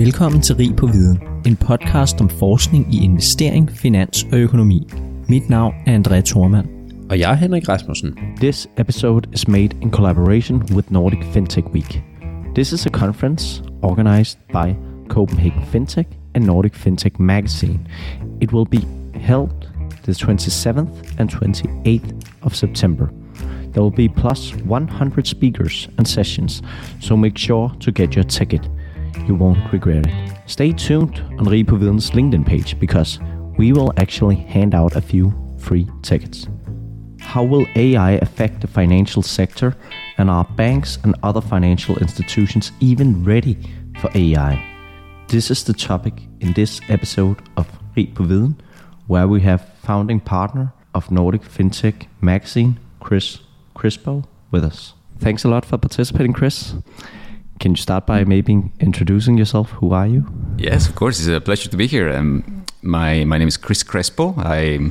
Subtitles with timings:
[0.00, 4.86] Velkommen til Rig på Viden, en podcast om forskning i investering, finans og økonomi.
[5.28, 6.68] Mit navn er André Thormand.
[7.10, 8.18] Og jeg er Henrik Rasmussen.
[8.36, 12.02] This episode is made in collaboration with Nordic FinTech Week.
[12.54, 14.74] This is a conference organized by
[15.08, 17.80] Copenhagen FinTech and Nordic FinTech Magazine.
[18.40, 18.80] It will be
[19.20, 19.68] held
[20.04, 23.10] the 27th and 28th of September.
[23.72, 26.62] There will be plus 100 speakers and sessions,
[27.00, 28.68] so make sure to get your ticket.
[29.26, 30.32] You won't regret it.
[30.46, 33.20] Stay tuned on Rig på Viden's LinkedIn page because
[33.58, 36.48] we will actually hand out a few free tickets.
[37.20, 39.76] How will AI affect the financial sector,
[40.18, 43.56] and are banks and other financial institutions even ready
[44.00, 44.58] for AI?
[45.28, 48.54] This is the topic in this episode of Rig på Viden,
[49.06, 53.38] where we have founding partner of Nordic FinTech Magazine, Chris
[53.74, 54.94] Crespo, with us.
[55.20, 56.74] Thanks a lot for participating, Chris.
[57.60, 59.70] Can you start by maybe introducing yourself?
[59.72, 60.24] Who are you?
[60.56, 61.18] Yes, of course.
[61.18, 62.10] It's a pleasure to be here.
[62.10, 64.34] Um, my my name is Chris Crespo.
[64.38, 64.90] I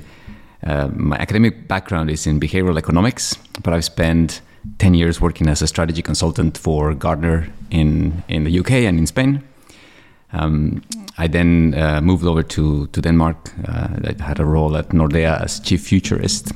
[0.63, 4.41] uh, my academic background is in behavioral economics, but I've spent
[4.77, 9.07] ten years working as a strategy consultant for Gartner in in the UK and in
[9.07, 9.41] Spain.
[10.31, 10.83] Um,
[11.17, 13.51] I then uh, moved over to to Denmark.
[13.67, 16.53] Uh, I had a role at Nordea as chief futurist,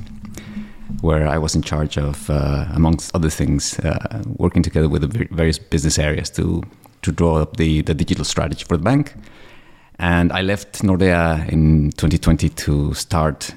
[1.00, 5.28] where I was in charge of, uh, amongst other things, uh, working together with the
[5.30, 6.62] various business areas to
[7.02, 9.14] to draw up the the digital strategy for the bank.
[9.98, 13.54] And I left Nordea in 2020 to start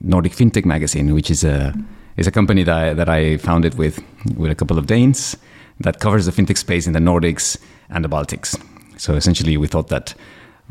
[0.00, 1.72] Nordic FinTech Magazine, which is a
[2.16, 4.02] is a company that I, that I founded with
[4.36, 5.36] with a couple of Danes
[5.80, 7.56] that covers the fintech space in the Nordics
[7.88, 8.56] and the Baltics.
[8.98, 10.14] So essentially, we thought that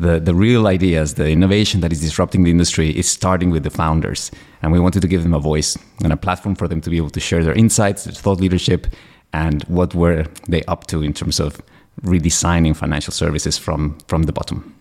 [0.01, 3.69] the, the real ideas, the innovation that is disrupting the industry is starting with the
[3.69, 4.31] founders.
[4.61, 6.97] And we wanted to give them a voice and a platform for them to be
[6.97, 8.87] able to share their insights, their thought leadership,
[9.31, 11.61] and what were they up to in terms of
[12.01, 14.75] redesigning financial services from, from the bottom.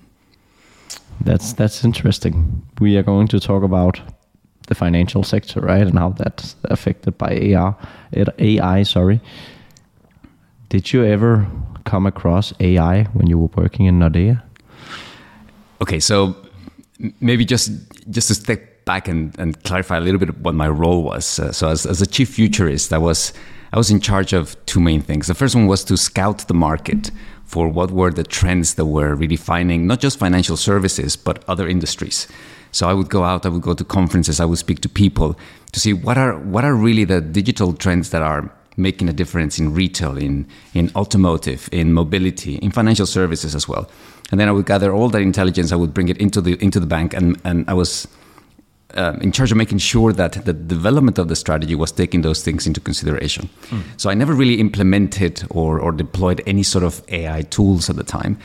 [1.20, 2.66] That's that's interesting.
[2.80, 4.00] We are going to talk about
[4.68, 7.76] the financial sector, right, and how that's affected by AR,
[8.38, 8.82] AI.
[8.84, 9.20] Sorry.
[10.70, 11.46] Did you ever
[11.84, 14.42] come across AI when you were working in Nordea?
[15.82, 16.36] Okay, so
[17.20, 17.70] maybe just
[18.10, 21.38] just to step back and, and clarify a little bit what my role was.
[21.38, 23.32] Uh, so as, as a chief futurist, I was
[23.72, 25.26] I was in charge of two main things.
[25.26, 27.10] The first one was to scout the market
[27.44, 32.28] for what were the trends that were redefining not just financial services but other industries.
[32.72, 35.36] So I would go out, I would go to conferences, I would speak to people
[35.72, 39.58] to see what are what are really the digital trends that are making a difference
[39.58, 43.88] in retail, in in automotive, in mobility, in financial services as well.
[44.30, 46.80] And then I would gather all that intelligence, I would bring it into the into
[46.80, 48.08] the bank, and and I was
[48.94, 52.42] uh, in charge of making sure that the development of the strategy was taking those
[52.42, 53.48] things into consideration.
[53.68, 53.82] Mm.
[53.96, 58.04] So I never really implemented or, or deployed any sort of AI tools at the
[58.04, 58.38] time.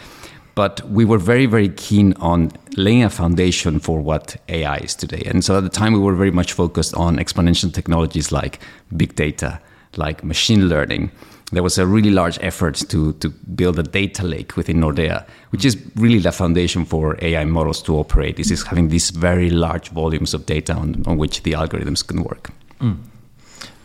[0.53, 5.23] But we were very, very keen on laying a foundation for what AI is today.
[5.25, 8.59] And so at the time, we were very much focused on exponential technologies like
[8.95, 9.59] big data,
[9.97, 11.11] like machine learning.
[11.51, 15.63] There was a really large effort to, to build a data lake within Nordea, which
[15.63, 18.35] is really the foundation for AI models to operate.
[18.37, 22.23] This is having these very large volumes of data on, on which the algorithms can
[22.23, 22.49] work.
[22.81, 22.97] Mm.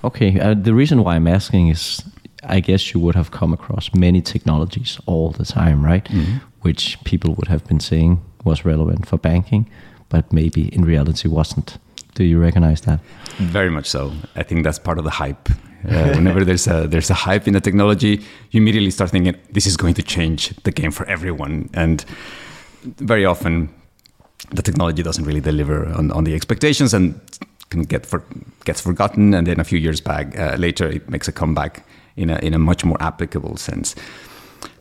[0.03, 2.03] Okay, uh, the reason why I'm asking is
[2.43, 6.05] I guess you would have come across many technologies all the time, right?
[6.05, 6.39] Mm-hmm.
[6.63, 9.69] Which people would have been saying was relevant for banking,
[10.09, 11.79] but maybe in reality wasn't.
[12.15, 13.01] Do you recognize that?
[13.39, 14.13] Very much so.
[14.37, 15.49] I think that's part of the hype.
[15.89, 18.21] Uh, whenever there's a there's a hype in the technology,
[18.51, 22.05] you immediately start thinking this is going to change the game for everyone, and
[22.83, 23.69] very often
[24.51, 27.21] the technology doesn't really deliver on, on the expectations and
[27.71, 28.23] can get for,
[28.65, 31.87] gets forgotten, and then a few years back uh, later it makes a comeback
[32.17, 33.95] in a in a much more applicable sense.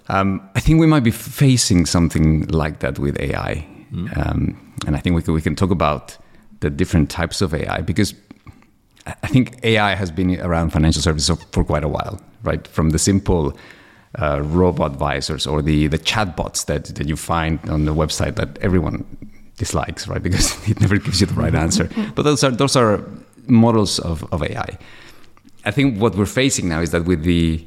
[0.09, 4.17] Um, I think we might be facing something like that with AI, mm.
[4.17, 4.57] um,
[4.87, 6.17] and I think we can, we can talk about
[6.61, 8.13] the different types of AI because
[9.23, 12.67] I think AI has been around financial services for quite a while, right?
[12.67, 13.57] From the simple
[14.19, 18.57] uh, robot advisors or the, the chatbots that, that you find on the website that
[18.61, 19.05] everyone
[19.57, 20.23] dislikes, right?
[20.27, 21.89] Because it never gives you the right answer.
[22.15, 23.03] But those are those are
[23.47, 24.77] models of, of AI.
[25.65, 27.65] I think what we're facing now is that with the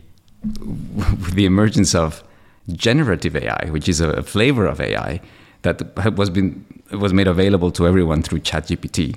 [1.24, 2.24] with the emergence of
[2.72, 5.20] generative AI, which is a flavor of AI
[5.62, 9.16] that was been was made available to everyone through ChatGPT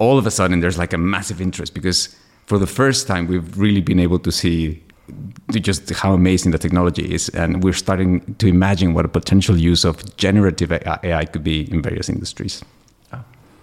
[0.00, 2.16] all of a sudden there's like a massive interest because
[2.46, 4.82] for the first time we've really been able to see
[5.50, 9.84] just how amazing the technology is and we're starting to imagine what a potential use
[9.84, 12.64] of generative AI could be in various industries.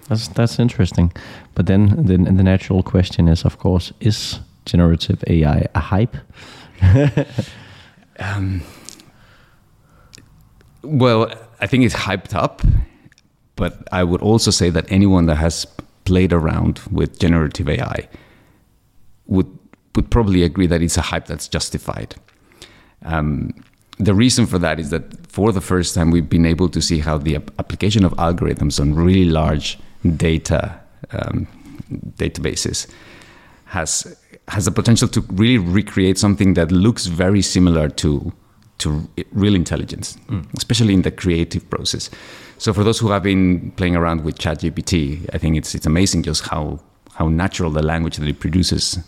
[0.09, 1.11] That's that's interesting.
[1.55, 6.15] But then the, the natural question is of course is generative AI a hype?
[8.19, 8.61] um,
[10.83, 12.61] Well, I think it's hyped up,
[13.55, 15.67] but I would also say that anyone that has
[16.07, 18.07] played around with generative AI
[19.25, 19.51] would
[19.95, 22.15] would probably agree that it's a hype that's justified.
[23.03, 23.53] Um,
[23.97, 26.99] the reason for that is that for the first time we've been able to see
[26.99, 29.79] how the ap- application of algorithms on really large
[30.15, 30.79] data
[31.11, 31.47] um,
[32.17, 32.87] databases
[33.65, 34.15] has
[34.47, 38.31] has the potential to really recreate something that looks very similar to
[38.77, 40.45] to real intelligence, mm.
[40.55, 42.09] especially in the creative process.
[42.57, 46.23] So for those who have been playing around with ChatGPT, I think it's it's amazing
[46.23, 46.79] just how
[47.13, 48.99] how natural the language that it produces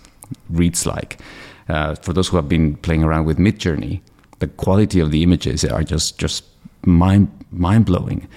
[0.49, 1.19] reads like.
[1.67, 4.01] Uh, for those who have been playing around with Midjourney,
[4.39, 6.43] the quality of the images are just just
[6.85, 8.27] mind mind blowing.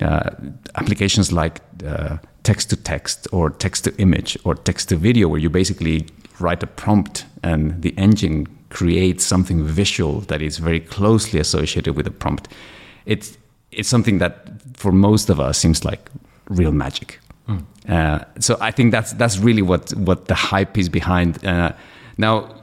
[0.00, 0.30] Uh,
[0.74, 5.40] applications like uh, text to text or text to image or text to video, where
[5.40, 6.06] you basically
[6.38, 12.04] write a prompt and the engine creates something visual that is very closely associated with
[12.04, 12.48] the prompt.
[13.06, 13.38] It's
[13.72, 16.10] it's something that for most of us seems like
[16.48, 17.20] real magic.
[17.48, 17.64] Mm.
[17.88, 21.44] Uh, so I think that's that's really what what the hype is behind.
[21.44, 21.72] Uh,
[22.18, 22.56] now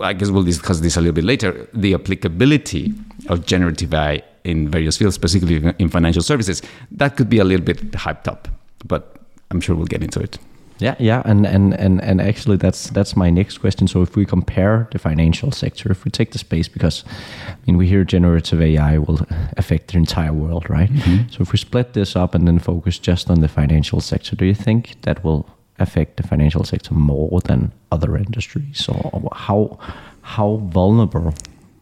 [0.00, 1.68] I guess we'll discuss this a little bit later.
[1.74, 2.94] The applicability
[3.28, 7.64] of generative AI in various fields, specifically in financial services, that could be a little
[7.64, 8.48] bit hyped up,
[8.84, 9.16] but
[9.50, 10.38] I'm sure we'll get into it.
[10.84, 13.88] Yeah, yeah, and, and, and, and actually that's that's my next question.
[13.88, 17.04] So if we compare the financial sector, if we take the space, because
[17.48, 19.26] I mean we hear generative AI will
[19.56, 20.92] affect the entire world, right?
[20.92, 21.30] Mm-hmm.
[21.30, 24.44] So if we split this up and then focus just on the financial sector, do
[24.44, 25.46] you think that will
[25.78, 29.78] affect the financial sector more than other industries, or how
[30.20, 31.32] how vulnerable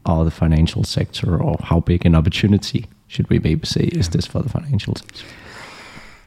[0.06, 4.26] are the financial sector, or how big an opportunity should we maybe say is this
[4.26, 5.25] for the financial sector?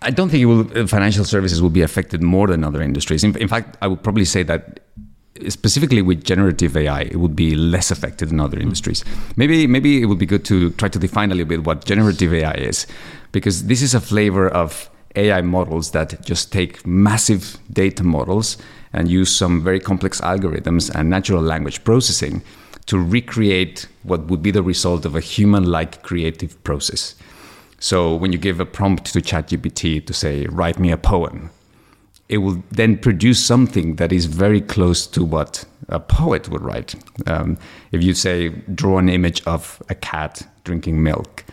[0.06, 3.24] I don't think will, uh, financial services will be affected more than other industries.
[3.24, 4.80] In, in fact, I would probably say that
[5.50, 9.04] specifically with generative AI, it would be less affected than other industries.
[9.36, 12.34] Maybe maybe it would be good to try to define a little bit what generative
[12.34, 12.88] AI is,
[13.32, 18.58] because this is a flavor of AI models that just take massive data models
[18.94, 22.44] and use some very complex algorithms and natural language processing
[22.86, 27.16] to recreate what would be the result of a human like creative process.
[27.86, 31.52] So when you give a prompt to ChatGPT to say, write me a poem,
[32.30, 36.96] it will then produce something that is very close to what a poet would write.
[37.28, 37.60] Um,
[37.92, 41.46] if you say, draw an image of a cat drinking milk,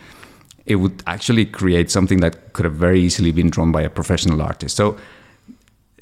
[0.64, 4.40] it would actually create something that could have very easily been drawn by a professional
[4.40, 4.75] artist.
[4.75, 4.96] So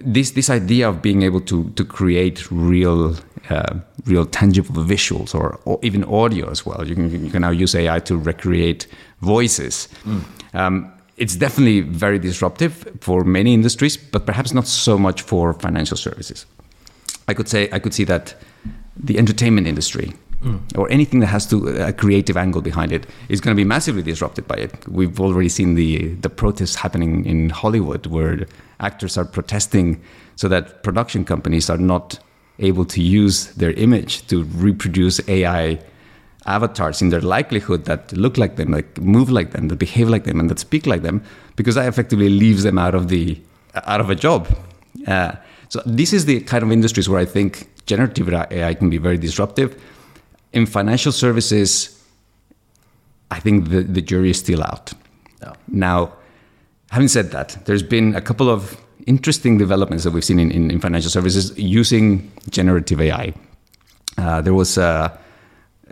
[0.00, 3.16] this this idea of being able to to create real
[3.48, 3.74] uh,
[4.06, 6.86] real tangible visuals or, or, even audio as well.
[6.86, 8.86] You can you can now use AI to recreate
[9.20, 9.88] voices.
[10.04, 10.24] Mm.
[10.54, 15.96] Um, it's definitely very disruptive for many industries, but perhaps not so much for financial
[15.96, 16.46] services.
[17.28, 18.34] I could say I could see that
[18.96, 20.12] the entertainment industry
[20.42, 20.60] mm.
[20.78, 24.02] or anything that has to a creative angle behind it is going to be massively
[24.02, 24.88] disrupted by it.
[24.88, 28.46] We've already seen the the protests happening in Hollywood where
[28.80, 30.00] actors are protesting
[30.36, 32.18] so that production companies are not
[32.58, 35.78] able to use their image to reproduce AI
[36.46, 40.24] avatars in their likelihood that look like them, like move like them, that behave like
[40.24, 41.22] them, and that speak like them,
[41.56, 43.40] because that effectively leaves them out of the
[43.74, 44.48] out of a job.
[45.06, 45.32] Uh,
[45.68, 49.18] so this is the kind of industries where I think generative AI can be very
[49.18, 49.80] disruptive.
[50.52, 52.02] In financial services,
[53.30, 54.92] I think the, the jury is still out.
[55.40, 55.52] No.
[55.68, 56.12] Now,
[56.90, 60.70] having said that, there's been a couple of interesting developments that we've seen in, in,
[60.70, 63.32] in financial services using generative AI.
[64.18, 65.18] Uh, there was a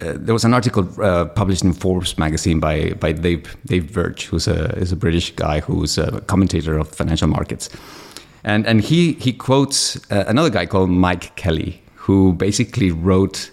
[0.01, 4.27] uh, there was an article uh, published in Forbes magazine by by Dave Dave Birch,
[4.27, 7.69] who's a is a British guy who's a commentator of financial markets,
[8.45, 13.51] and and he he quotes uh, another guy called Mike Kelly, who basically wrote,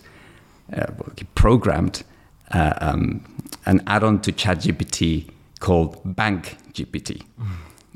[0.74, 0.86] uh,
[1.18, 2.04] he programmed
[2.52, 3.24] uh, um,
[3.66, 5.30] an add-on to ChatGPT
[5.66, 7.24] called Bank GPT.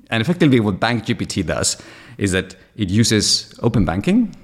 [0.10, 1.78] And effectively, what Bank GPT does
[2.18, 4.36] is that it uses open banking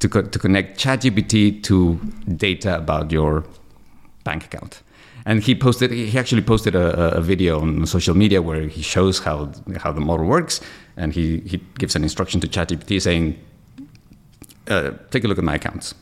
[0.00, 1.94] to, co- to connect ChatGPT to
[2.36, 3.44] data about your
[4.24, 4.82] bank account.
[5.24, 9.20] And he posted, he actually posted a, a, video on social media where he shows
[9.20, 10.60] how, how the model works.
[10.96, 13.38] And he, he gives an instruction to ChatGPT saying,
[14.68, 15.94] uh, take a look at my accounts.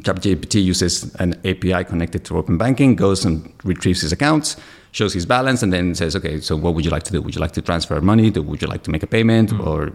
[0.00, 4.56] ChatGPT uses an API connected to open banking, goes and retrieves his accounts,
[4.94, 7.20] shows his balance, and then says, okay, so what would you like to do?
[7.20, 8.30] Would you like to transfer money?
[8.30, 9.50] Would you like to make a payment?
[9.50, 9.68] Mm-hmm.
[9.68, 9.92] Or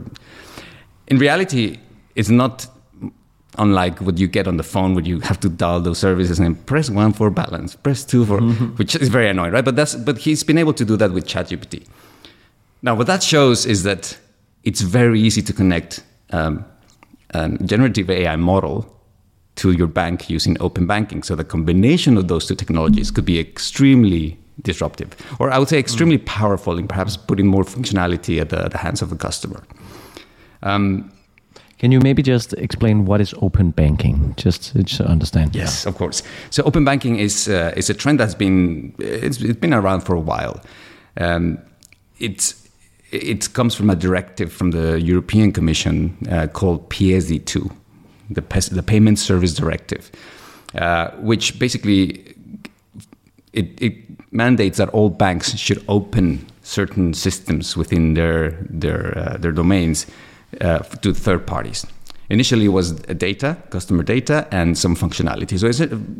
[1.07, 1.79] in reality,
[2.15, 2.67] it's not
[3.57, 6.53] unlike what you get on the phone where you have to dial those services and
[6.65, 8.65] press one for balance, press two for, mm-hmm.
[8.79, 9.65] which is very annoying, right?
[9.65, 11.87] But that's but he's been able to do that with ChatGPT.
[12.81, 14.17] Now, what that shows is that
[14.63, 16.65] it's very easy to connect um,
[17.31, 18.85] a generative AI model
[19.55, 21.23] to your bank using open banking.
[21.23, 25.79] So the combination of those two technologies could be extremely disruptive, or I would say
[25.79, 29.63] extremely powerful in perhaps putting more functionality at the, the hands of the customer.
[30.63, 31.11] Um,
[31.79, 35.55] Can you maybe just explain what is open banking, just to, understand?
[35.55, 36.23] Yes, of course.
[36.49, 40.13] So open banking is uh, is a trend that's been it's, it's been around for
[40.15, 40.59] a while.
[41.15, 41.57] Um,
[42.19, 42.67] it's
[43.11, 47.71] it comes from a directive from the European Commission uh, called PSD2,
[48.29, 50.11] the, the Payment Service Directive,
[50.75, 52.35] uh, which basically
[53.53, 59.51] it, it mandates that all banks should open certain systems within their their uh, their
[59.51, 60.05] domains
[60.61, 61.85] uh, to third parties.
[62.29, 65.57] Initially, it was data, customer data, and some functionality.
[65.57, 65.67] So,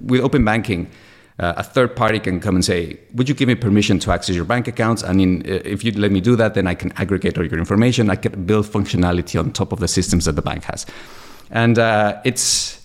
[0.05, 0.89] with open banking,
[1.37, 4.35] uh, a third party can come and say, "Would you give me permission to access
[4.35, 6.91] your bank accounts?" I in, uh, if you let me do that, then I can
[6.93, 8.09] aggregate all your information.
[8.09, 10.85] I can build functionality on top of the systems that the bank has,
[11.51, 12.79] and uh, it's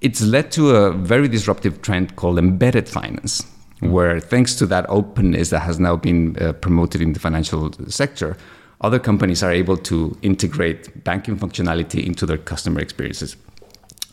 [0.00, 3.44] it's led to a very disruptive trend called embedded finance
[3.82, 8.36] where thanks to that openness that has now been uh, promoted in the financial sector,
[8.80, 13.36] other companies are able to integrate banking functionality into their customer experiences.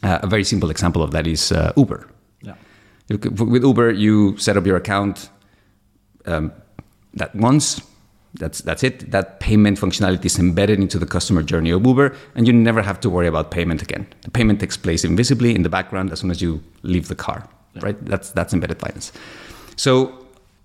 [0.02, 2.08] Uh, a very simple example of that is uh, Uber.
[2.42, 2.56] Yeah.
[3.10, 5.30] With Uber, you set up your account
[6.26, 6.52] um,
[7.14, 7.82] that once.
[8.36, 9.10] That's that's it.
[9.10, 13.00] That payment functionality is embedded into the customer journey of Uber, and you never have
[13.00, 14.06] to worry about payment again.
[14.22, 17.50] The payment takes place invisibly in the background as soon as you leave the car.
[17.74, 17.86] Yeah.
[17.86, 18.06] Right?
[18.06, 19.12] That's that's embedded finance.
[19.80, 20.12] So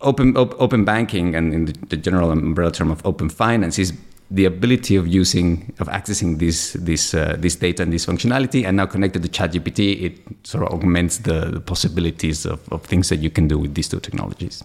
[0.00, 3.92] open op, open banking and in the, the, general umbrella term of open finance is
[4.28, 8.76] the ability of using of accessing this this uh, this data and this functionality and
[8.76, 13.20] now connected to ChatGPT it sort of augments the, the possibilities of, of things that
[13.20, 14.64] you can do with these two technologies.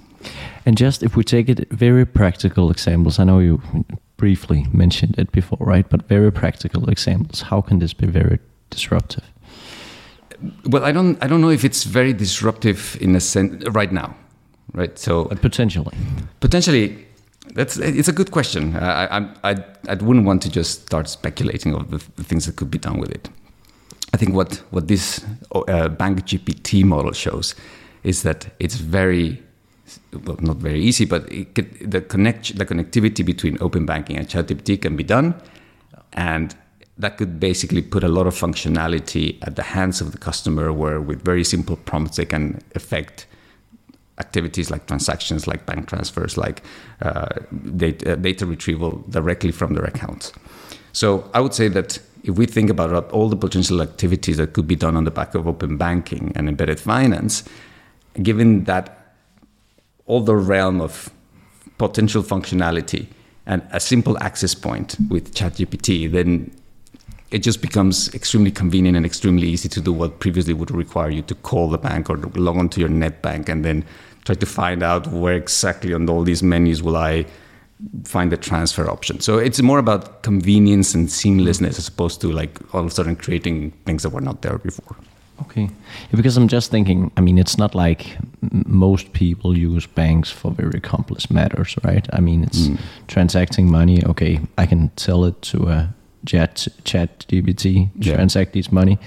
[0.66, 3.62] And just if we take it very practical examples, I know you
[4.18, 5.88] briefly mentioned it before, right?
[5.88, 8.40] But very practical examples, how can this be very
[8.72, 9.26] disruptive?
[10.66, 14.16] Well, I don't I don't know if it's very disruptive in a sense right now
[14.74, 14.98] right?
[14.98, 15.96] So but potentially,
[16.40, 17.06] potentially,
[17.54, 18.76] that's it's a good question.
[18.76, 19.56] I I I,
[19.88, 23.00] I wouldn't want to just start speculating of the, the, things that could be done
[23.00, 23.30] with it.
[24.14, 27.56] I think what what this uh, Bank GPT model shows
[28.04, 29.42] is that it's very
[30.26, 34.82] well, not very easy, but could, the connect the connectivity between open banking and ChatGPT
[34.82, 35.36] can be done,
[36.14, 36.56] and
[36.98, 41.00] that could basically put a lot of functionality at the hands of the customer, where
[41.00, 43.26] with very simple prompts they can affect
[44.20, 46.62] activities like transactions, like bank transfers, like
[47.02, 47.30] uh,
[47.76, 50.34] data, uh, data, retrieval directly from their accounts.
[50.92, 54.68] So I would say that if we think about all the potential activities that could
[54.68, 57.44] be done on the back of open banking and embedded finance,
[58.22, 59.14] given that
[60.06, 61.10] all the realm of
[61.78, 63.08] potential functionality
[63.46, 66.52] and a simple access point with ChatGPT, then
[67.32, 71.22] it just becomes extremely convenient and extremely easy to do what previously would require you
[71.22, 73.86] to call the bank or log onto your net bank and then
[74.26, 77.26] try to find out where exactly on all these menus will I
[78.04, 79.20] find the transfer option.
[79.22, 83.16] So it's more about convenience and seamlessness as opposed to like all of a sudden
[83.16, 84.98] creating things that were not there before.
[85.44, 85.62] Okay.
[85.62, 88.18] Yeah, because I'm just thinking, I mean, it's not like
[88.52, 92.06] most people use banks for very complex matters, right?
[92.12, 92.78] I mean, it's mm.
[93.08, 94.04] transacting money.
[94.06, 95.96] Okay, I can tell it to a
[96.26, 98.16] chat, chat GPT, yeah.
[98.16, 99.00] transact this money.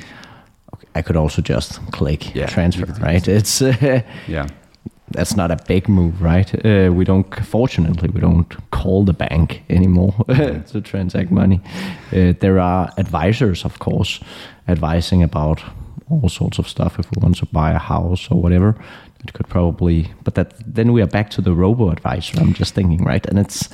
[0.74, 2.46] Okay, I could also just click yeah.
[2.46, 3.28] transfer, right?
[3.28, 4.48] It's uh, yeah
[5.12, 6.54] that's not a big move, right?
[6.64, 11.60] Uh, we don't, fortunately, we don't call the bank anymore to transact money.
[12.12, 14.20] Uh, there are advisors, of course,
[14.68, 15.62] advising about
[16.10, 16.98] all sorts of stuff.
[16.98, 18.76] If we want to buy a house or whatever,
[19.24, 20.12] it could probably.
[20.24, 22.40] But that then we are back to the robo advisor.
[22.40, 23.24] I'm just thinking, right?
[23.26, 23.68] And it's.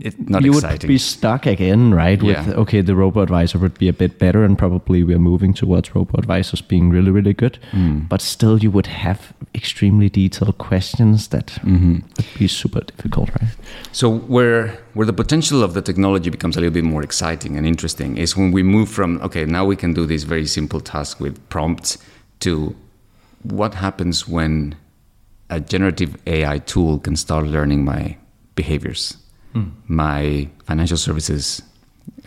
[0.00, 0.78] It's not you exciting.
[0.80, 2.20] would be stuck again, right?
[2.20, 2.54] With yeah.
[2.54, 6.18] okay, the robo advisor would be a bit better, and probably we're moving towards robo
[6.18, 7.58] advisors being really, really good.
[7.70, 8.08] Mm.
[8.08, 11.94] But still, you would have extremely detailed questions that mm-hmm.
[12.16, 13.54] would be super difficult, right?
[13.92, 17.66] So where where the potential of the technology becomes a little bit more exciting and
[17.66, 21.20] interesting is when we move from okay, now we can do this very simple task
[21.20, 21.98] with prompts
[22.40, 22.74] to
[23.42, 24.74] what happens when
[25.50, 28.16] a generative AI tool can start learning my
[28.56, 29.18] behaviors
[29.54, 29.70] mm.
[29.88, 31.62] my financial services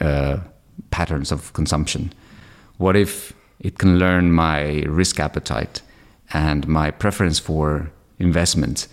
[0.01, 0.37] uh,
[0.91, 2.11] patterns of consumption?
[2.77, 5.81] What if it can learn my risk appetite
[6.33, 8.87] and my preference for investment,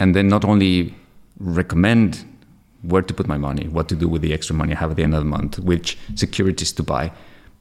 [0.00, 0.94] and then not only
[1.38, 2.24] recommend
[2.82, 4.96] where to put my money, what to do with the extra money I have at
[4.96, 7.10] the end of the month, which securities to buy,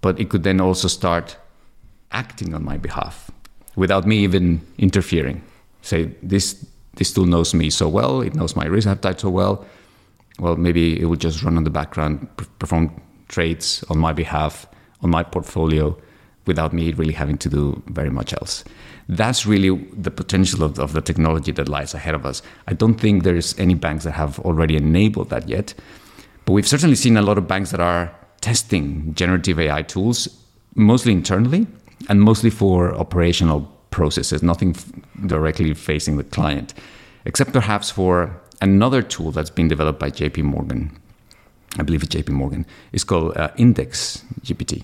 [0.02, 1.38] but it could then also start
[2.12, 3.32] acting on my behalf
[3.76, 5.42] without me even interfering.
[5.82, 9.66] Say this this tool knows me so well, it knows my risk appetite so well,
[10.40, 12.28] well, maybe it will just run on the background,
[12.60, 14.68] perform trades on my behalf,
[15.02, 15.98] on my portfolio
[16.46, 18.64] without me really having to do very much else.
[19.10, 22.42] That's really the potential of, of the technology that lies ahead of us.
[22.68, 25.74] I don't think there's any banks that have already enabled that yet,
[26.46, 30.28] but we've certainly seen a lot of banks that are testing generative AI tools,
[30.76, 31.68] mostly internally
[32.10, 34.92] and mostly for operational processes, nothing f-
[35.26, 36.74] directly facing the client,
[37.26, 40.98] except perhaps for another tool that's been developed by JP Morgan.
[41.78, 42.66] I believe it's JP Morgan.
[42.92, 44.84] is called uh, Index GPT.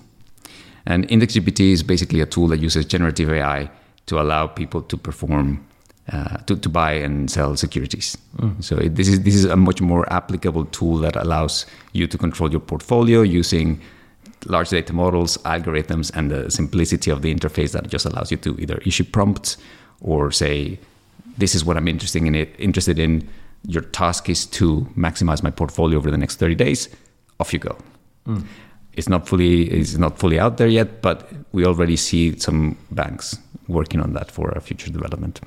[0.86, 3.70] And Index GPT is basically a tool that uses generative AI
[4.06, 5.66] to allow people to perform,
[6.12, 8.18] uh, to, to buy and sell securities.
[8.36, 8.62] Mm.
[8.62, 12.18] So it, this is this is a much more applicable tool that allows you to
[12.18, 13.80] control your portfolio using
[14.46, 18.54] large data models, algorithms, and the simplicity of the interface that just allows you to
[18.58, 19.56] either issue prompts
[20.02, 20.78] or say,
[21.38, 22.34] "This is what I'm interested in.
[22.34, 23.26] It interested in."
[23.66, 26.88] Your task is to maximize my portfolio over the next 30 days.
[27.40, 27.76] Off you go.
[28.26, 28.44] Mm
[28.96, 33.36] it's not fully it's not fully out there yet, but we already see some banks
[33.68, 35.40] working on that for a future development.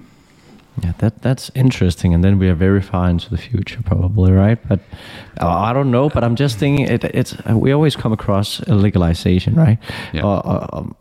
[0.83, 4.59] Yeah, that that's interesting, and then we are very far into the future, probably, right?
[4.67, 4.79] But
[5.41, 6.07] uh, I don't know.
[6.09, 9.79] But I'm just thinking, it, it's uh, we always come across legalization, right?
[10.13, 10.23] Yeah.
[10.23, 10.95] Uh, uh, um,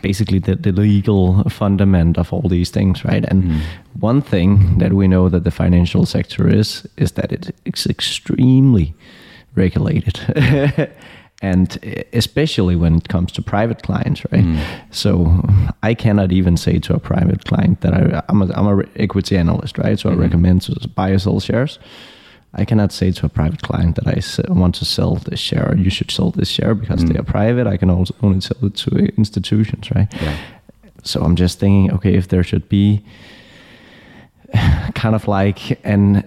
[0.00, 3.24] basically, the, the legal fundament of all these things, right?
[3.28, 3.60] And mm.
[4.00, 8.94] one thing that we know that the financial sector is is that it, it's extremely
[9.54, 10.20] regulated.
[11.40, 11.78] and
[12.12, 14.44] especially when it comes to private clients, right?
[14.44, 14.60] Mm.
[14.90, 15.44] So
[15.82, 19.36] I cannot even say to a private client that I, am a, I'm a equity
[19.36, 19.98] analyst, right?
[19.98, 20.14] So mm.
[20.14, 21.78] I recommend to buy or sell shares.
[22.54, 25.76] I cannot say to a private client that I want to sell this share.
[25.76, 27.12] You should sell this share because mm.
[27.12, 27.66] they are private.
[27.66, 30.12] I can also only sell it to institutions, right?
[30.20, 30.36] Yeah.
[31.04, 33.04] So I'm just thinking, okay, if there should be
[34.94, 36.24] kind of like an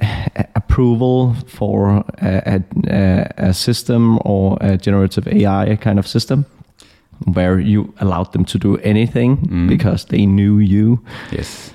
[0.55, 6.45] approval for a, a, a, system or a generative AI kind of system
[7.33, 9.67] where you allowed them to do anything mm.
[9.67, 11.03] because they knew you.
[11.31, 11.73] Yes.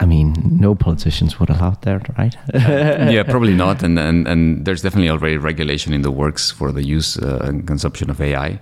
[0.00, 2.36] I mean, no politicians would allow that, right?
[2.54, 3.82] yeah, probably not.
[3.82, 7.66] And, and and there's definitely already regulation in the works for the use uh, and
[7.66, 8.60] consumption of AI.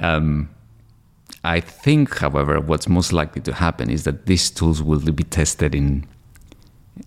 [0.00, 0.48] Um,
[1.46, 5.76] I think, however, what's most likely to happen is that these tools will be tested
[5.76, 6.04] in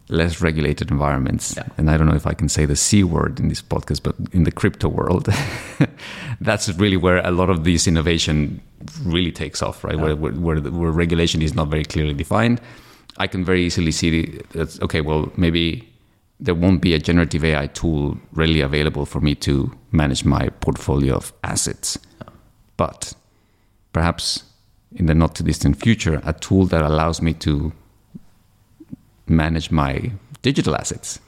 [0.08, 1.56] less regulated environments.
[1.58, 1.67] Yeah.
[1.78, 4.15] And I don't know if I can say the C word in this podcast, but
[4.32, 5.28] in the crypto world,
[6.41, 8.62] that's really where a lot of this innovation
[9.04, 9.97] really takes off, right?
[9.97, 10.13] Yeah.
[10.13, 12.62] Where, where, where, regulation is not very clearly defined.
[13.17, 15.86] I can very easily see that, okay, well, maybe
[16.39, 21.15] there won't be a generative AI tool readily available for me to manage my portfolio
[21.15, 21.99] of assets.
[22.78, 23.13] But
[23.93, 24.43] perhaps
[24.95, 27.71] in the not too distant future, a tool that allows me to
[29.28, 31.19] manage my digital assets,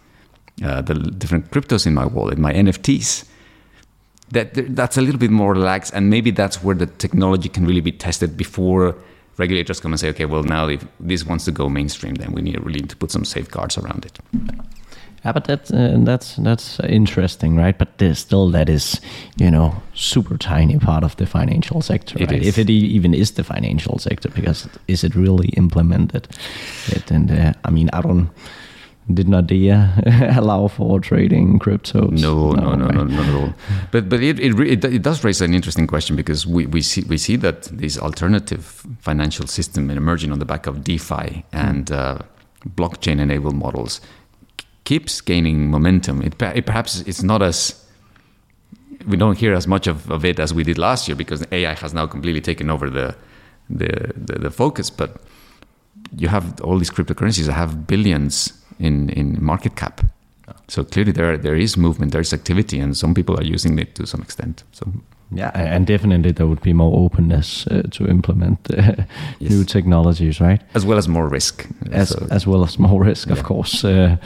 [0.63, 3.25] uh, the different cryptos in my wallet, my NFTs.
[4.31, 7.81] That that's a little bit more relaxed, and maybe that's where the technology can really
[7.81, 8.95] be tested before
[9.37, 12.41] regulators come and say, okay, well now if this wants to go mainstream, then we
[12.41, 14.19] need really to put some safeguards around it.
[15.23, 17.77] Yeah, but that, uh, that's that's interesting, right?
[17.77, 18.99] But still, that is
[19.37, 22.41] you know super tiny part of the financial sector, it right?
[22.41, 22.47] Is.
[22.47, 26.27] If it even is the financial sector, because is it really implemented?
[26.87, 28.29] It, and uh, I mean, I don't.
[29.13, 32.21] Did Nordea allow for trading cryptos?
[32.21, 32.95] No, no, no, right?
[32.95, 33.53] no, not at all.
[33.91, 37.03] But but it, it it, it does raise an interesting question because we, we see
[37.07, 42.19] we see that this alternative financial system emerging on the back of DeFi and uh,
[42.75, 44.01] blockchain enabled models
[44.83, 46.21] keeps gaining momentum.
[46.21, 47.81] It, it, perhaps it's not as
[49.07, 51.73] we don't hear as much of, of it as we did last year because AI
[51.73, 53.15] has now completely taken over the
[53.69, 54.89] the, the, the focus.
[54.89, 55.21] But
[56.15, 60.01] you have all these cryptocurrencies that have billions in, in market cap.
[60.67, 63.95] So clearly there there is movement, there is activity, and some people are using it
[63.95, 64.63] to some extent.
[64.71, 64.87] So
[65.33, 69.03] yeah, and definitely there would be more openness uh, to implement uh,
[69.39, 69.51] yes.
[69.51, 70.61] new technologies, right?
[70.73, 72.27] As well as more risk, as so.
[72.31, 73.37] as well as more risk, yeah.
[73.37, 73.83] of course.
[73.83, 74.17] Uh,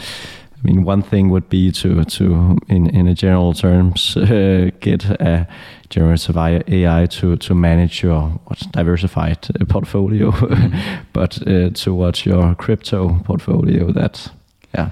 [0.65, 5.05] I mean, one thing would be to to in in a general terms uh, get
[5.05, 5.47] a
[5.89, 8.39] generative AI to to manage your
[8.71, 11.03] diversified uh, portfolio, mm-hmm.
[11.13, 14.31] but uh, towards your crypto portfolio, that
[14.73, 14.89] yeah.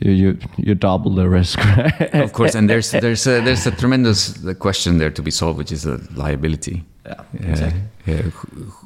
[0.00, 1.58] You, you, double the risk.
[2.14, 5.70] of course, and there's there's a, there's a tremendous question there to be solved, which
[5.70, 6.82] is the liability.
[7.04, 7.82] Yeah, exactly.
[8.08, 8.30] Uh,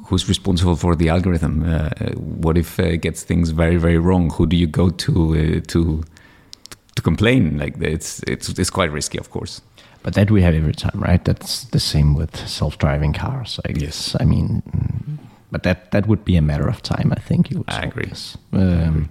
[0.07, 1.63] who's responsible for the algorithm?
[1.63, 4.29] Uh, what if it gets things very very wrong?
[4.31, 6.03] Who do you go to uh, to
[6.95, 7.57] to complain?
[7.57, 9.61] Like it's it's it's quite risky, of course.
[10.03, 11.23] But that we have every time, right?
[11.23, 13.59] That's the same with self-driving cars.
[13.65, 14.15] I guess.
[14.19, 14.61] I mean,
[15.51, 17.13] but that that would be a matter of time.
[17.15, 17.59] I think you.
[17.59, 18.11] Would I agree.
[18.51, 19.09] Um,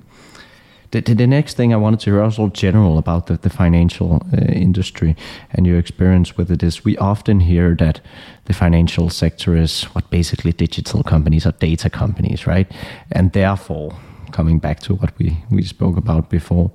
[0.91, 4.37] the, the next thing I wanted to hear also general about the, the financial uh,
[4.53, 5.17] industry
[5.51, 8.01] and your experience with it is we often hear that
[8.45, 12.71] the financial sector is what basically digital companies or data companies, right?
[13.13, 13.95] And therefore,
[14.33, 16.71] coming back to what we, we spoke about before,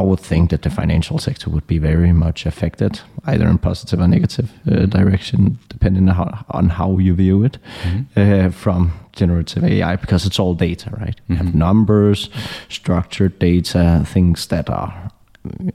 [0.00, 4.00] I would think that the financial sector would be very much affected, either in positive
[4.00, 8.46] or negative uh, direction, depending on how, on how you view it, mm-hmm.
[8.46, 11.16] uh, from generative AI, because it's all data, right?
[11.16, 11.32] Mm-hmm.
[11.32, 12.30] You have numbers,
[12.70, 15.10] structured data, things that are,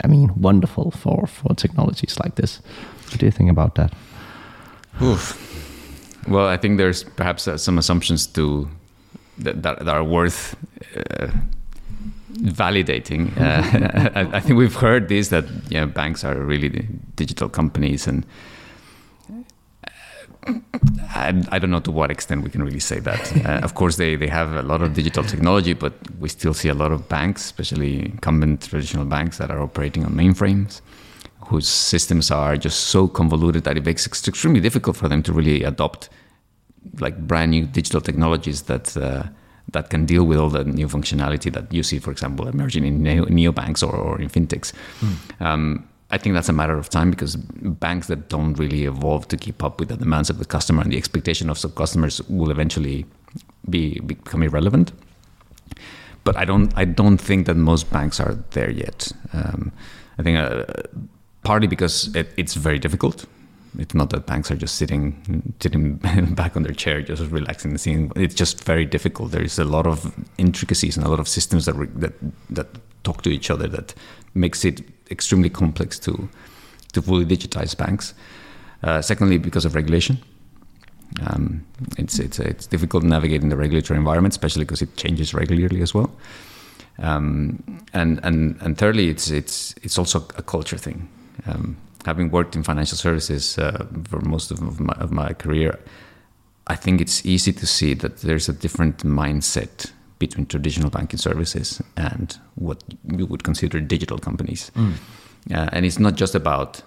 [0.04, 2.62] I mean, wonderful for, for technologies like this.
[3.10, 3.94] What do you think about that?
[5.04, 5.38] Oof.
[6.28, 8.68] Well, I think there's perhaps uh, some assumptions to
[9.38, 10.56] that, that, that are worth
[10.98, 11.28] uh,
[12.38, 13.32] validating.
[13.46, 18.08] Uh, I, I, think we've heard this that you know, banks are really digital companies,
[18.08, 18.26] and
[20.48, 20.54] uh,
[21.14, 23.32] I, I, don't know to what extent we can really say that.
[23.46, 26.70] Uh, of course, they, they have a lot of digital technology, but we still see
[26.70, 30.82] a lot of banks, especially incumbent traditional banks, that are operating on mainframes,
[31.48, 35.34] whose systems are just so convoluted that it makes it extremely difficult for them to
[35.34, 36.10] really adopt
[37.00, 39.24] like brand new digital technologies that uh,
[39.72, 43.02] that can deal with all the new functionality that you see, for example, emerging in
[43.02, 44.74] neo- neobanks or, or in fintechs.
[45.02, 45.46] Mm.
[45.46, 49.38] Um, I think that's a matter of time because banks that don't really evolve to
[49.38, 52.52] keep up with the demands of the customer and the expectation of some customers will
[52.52, 53.06] eventually
[53.70, 54.92] be become irrelevant.
[56.24, 59.12] But I don't I don't think that most banks are there yet.
[59.34, 59.72] Um,
[60.20, 60.64] I think uh,
[61.44, 63.26] partly because it, it's very difficult
[63.80, 65.96] it's not that banks are just sitting sitting
[66.36, 68.12] back on their chair, just relaxing and seeing.
[68.16, 69.32] It's just very difficult.
[69.32, 72.14] There is a lot of intricacies and a lot of systems that re, that
[72.50, 72.68] that
[73.04, 73.94] talk to each other that
[74.34, 76.30] makes it extremely complex to
[76.94, 78.14] to fully digitize banks.
[78.84, 80.18] Uh, secondly, because of regulation.
[81.28, 81.66] Um,
[81.98, 86.12] it's it's it's difficult navigating the regulatory environment, especially because it changes regularly as well.
[87.00, 91.08] Um, and and and thirdly, it's it's it's also a culture thing.
[91.48, 95.80] Um, having worked in financial services uh, for most of my, of my, career,
[96.68, 101.82] I think it's easy to see that there's a different mindset between traditional banking services
[101.98, 102.84] and what
[103.18, 104.72] you would consider digital companies.
[104.76, 104.94] Mm.
[105.54, 106.82] Uh, and it's not just about,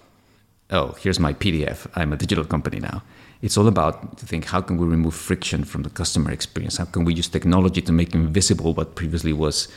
[0.70, 3.02] oh, here's my PDF, I'm a digital company now.
[3.42, 6.76] It's all about to think how can we remove friction from the customer experience?
[6.76, 9.68] How can we use technology to make invisible what previously was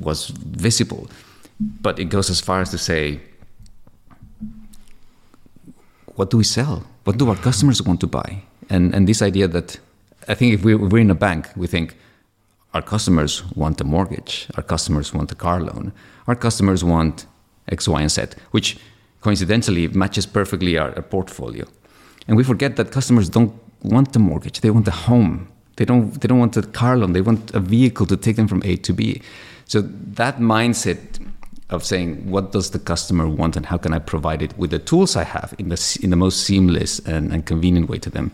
[0.00, 1.10] was visible?
[1.60, 3.20] But it goes as far as to say,
[6.18, 6.82] what do we sell?
[7.04, 8.42] What do our customers want to buy?
[8.68, 9.78] And and this idea that
[10.26, 11.94] I think if we're, we're in a bank, we think
[12.74, 15.92] our customers want a mortgage, our customers want a car loan,
[16.26, 17.26] our customers want
[17.68, 18.78] X, Y, and Z, which
[19.20, 21.64] coincidentally matches perfectly our, our portfolio.
[22.26, 23.52] And we forget that customers don't
[23.82, 25.48] want a mortgage; they want a home.
[25.76, 26.20] They don't.
[26.20, 27.12] They don't want a car loan.
[27.12, 29.22] They want a vehicle to take them from A to B.
[29.66, 29.82] So
[30.14, 30.98] that mindset
[31.70, 34.78] of saying what does the customer want and how can I provide it with the
[34.78, 38.30] tools I have in the in the most seamless and, and convenient way to them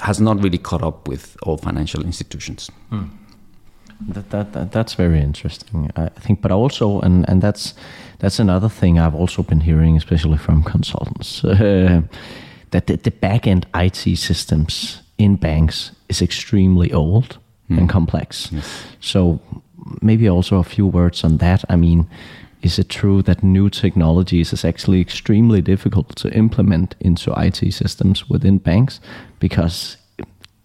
[0.00, 2.70] has not really caught up with all financial institutions.
[2.90, 3.04] Hmm.
[4.08, 6.40] That, that, that, that's very interesting, I think.
[6.40, 7.74] But also, and and that's
[8.18, 12.02] that's another thing I've also been hearing, especially from consultants, uh,
[12.70, 17.78] that the, the back end IT systems in banks is extremely old mm.
[17.78, 18.52] and complex.
[18.52, 18.84] Yes.
[19.00, 19.40] So
[20.00, 21.64] maybe also a few words on that.
[21.68, 22.06] I mean,
[22.62, 28.28] is it true that new technologies is actually extremely difficult to implement into IT systems
[28.28, 29.00] within banks
[29.38, 29.96] because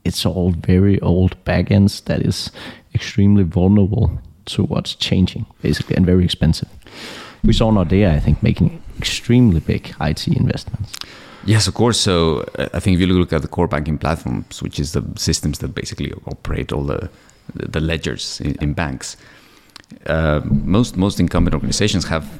[0.03, 2.51] it's all very old backends that is
[2.93, 6.67] extremely vulnerable to what's changing, basically, and very expensive.
[7.43, 10.95] We saw Nordea, I think, making extremely big IT investments.
[11.45, 11.99] Yes, of course.
[11.99, 15.03] So uh, I think if you look at the core banking platforms, which is the
[15.15, 17.10] systems that basically operate all the
[17.53, 19.17] the ledgers in, in banks,
[20.06, 22.39] uh, most most incumbent organizations have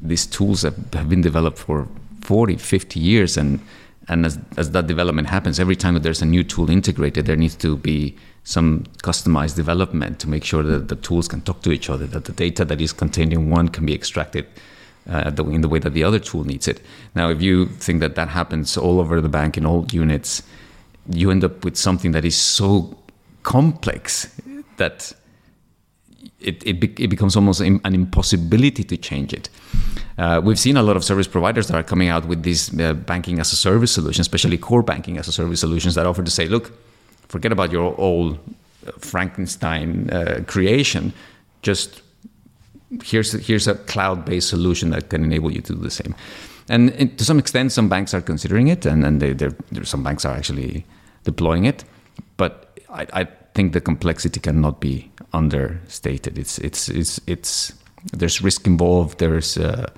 [0.00, 1.86] these tools that have been developed for
[2.22, 3.60] 40 50 years and
[4.08, 7.36] and as, as that development happens every time that there's a new tool integrated there
[7.36, 11.70] needs to be some customized development to make sure that the tools can talk to
[11.70, 14.46] each other that the data that is contained in one can be extracted
[15.08, 16.80] uh, in the way that the other tool needs it.
[17.14, 20.42] Now if you think that that happens all over the bank in all units
[21.08, 22.96] you end up with something that is so
[23.42, 24.32] complex
[24.76, 25.12] that
[26.42, 29.48] it, it, be, it becomes almost an impossibility to change it.
[30.18, 32.92] Uh, we've seen a lot of service providers that are coming out with these uh,
[32.94, 36.30] banking as a service solutions, especially core banking as a service solutions that offer to
[36.30, 36.72] say, look,
[37.28, 38.38] forget about your old
[38.86, 41.12] uh, Frankenstein uh, creation.
[41.62, 42.02] Just
[43.02, 46.14] here's here's a cloud-based solution that can enable you to do the same.
[46.68, 49.34] And, and to some extent, some banks are considering it, and, and they,
[49.82, 50.84] some banks are actually
[51.24, 51.84] deploying it.
[52.36, 56.38] But I, I think the complexity cannot be understated.
[56.38, 57.72] It's it's it's it's
[58.12, 59.18] there's risk involved.
[59.18, 59.90] There's uh,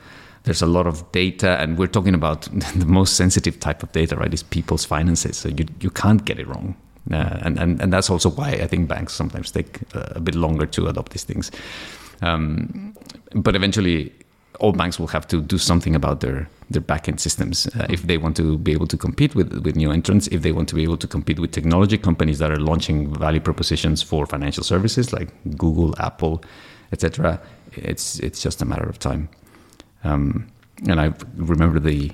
[0.45, 2.43] there's a lot of data, and we're talking about
[2.77, 4.33] the most sensitive type of data, right?
[4.33, 5.37] Is people's finances.
[5.37, 6.77] So you you can't get it wrong.
[7.13, 10.67] Uh, and, and and that's also why I think banks sometimes take a bit longer
[10.67, 11.51] to adopt these things.
[12.23, 12.95] Um,
[13.35, 14.13] but eventually,
[14.61, 18.19] all banks will have to do something about their their backend systems uh, if they
[18.19, 20.27] want to be able to compete with with new entrants.
[20.29, 23.41] If they want to be able to compete with technology companies that are launching value
[23.41, 26.43] propositions for financial services like Google, Apple,
[26.93, 27.41] etc.
[27.73, 29.29] It's it's just a matter of time.
[30.05, 30.47] Um,
[30.89, 32.11] and I remember the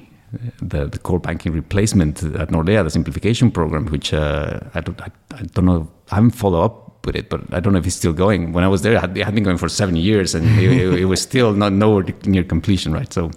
[0.62, 5.11] the, the, core banking replacement at Nordea, the simplification program, which uh, I don't I,
[5.35, 7.96] I, don't know I haven't followed up with it, but I don't know if it's
[7.96, 8.52] still going.
[8.52, 10.70] When I was there, it had, it had been going for seven years, and it,
[10.70, 13.12] it, it, was still not nowhere near completion, right?
[13.12, 13.30] So,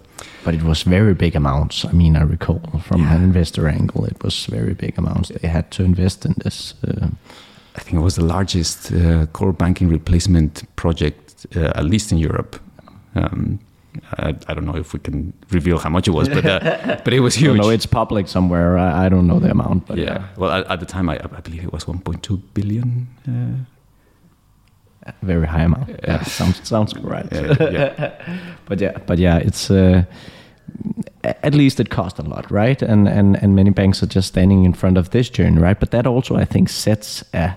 [0.44, 1.86] but it was very big amounts.
[1.86, 3.16] I mean, I recall from yeah.
[3.16, 6.74] an investor angle, it was very big amounts they had to invest in this.
[6.88, 7.08] Uh,
[7.76, 12.18] I think it was the largest uh, core banking replacement project, uh, at least in
[12.18, 12.60] Europe.
[13.16, 13.60] Um,
[14.18, 17.14] I, I, don't know if we can reveal how much it was, but uh, but
[17.14, 17.60] it was huge.
[17.60, 18.78] No, it's public somewhere.
[18.78, 20.28] I, I, don't know the amount, but yeah.
[20.38, 23.08] Well, at, at the time, I, I, believe it was 1.2 billion.
[23.28, 25.90] Uh, very high amount.
[26.04, 27.34] Yeah, sounds sounds correct.
[27.34, 28.14] yeah.
[28.66, 30.04] but yeah, but yeah, it's uh,
[31.24, 32.82] at least it cost a lot, right?
[32.82, 35.80] And and and many banks are just standing in front of this journey, right?
[35.80, 37.56] But that also, I think, sets a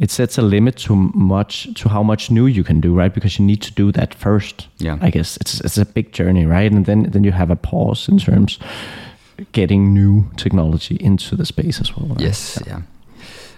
[0.00, 3.12] it sets a limit to much to how much new you can do, right?
[3.14, 4.66] Because you need to do that first.
[4.78, 6.72] Yeah, I guess it's it's a big journey, right?
[6.72, 8.58] And then then you have a pause in terms
[9.52, 12.08] getting new technology into the space as well.
[12.08, 12.20] Right?
[12.20, 12.76] Yes, yeah.
[12.76, 12.82] yeah.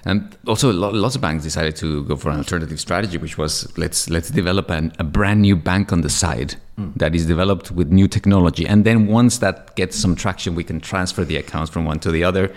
[0.04, 4.10] And also, lots of banks decided to go for an alternative strategy, which was let's
[4.10, 6.92] let's develop an, a brand new bank on the side mm.
[6.96, 10.80] that is developed with new technology, and then once that gets some traction, we can
[10.80, 12.52] transfer the accounts from one to the other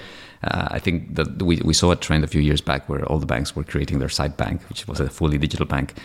[0.46, 3.18] uh, I think that we, we saw a trend a few years back where all
[3.20, 5.96] the banks were creating their side bank, which was a fully digital bank.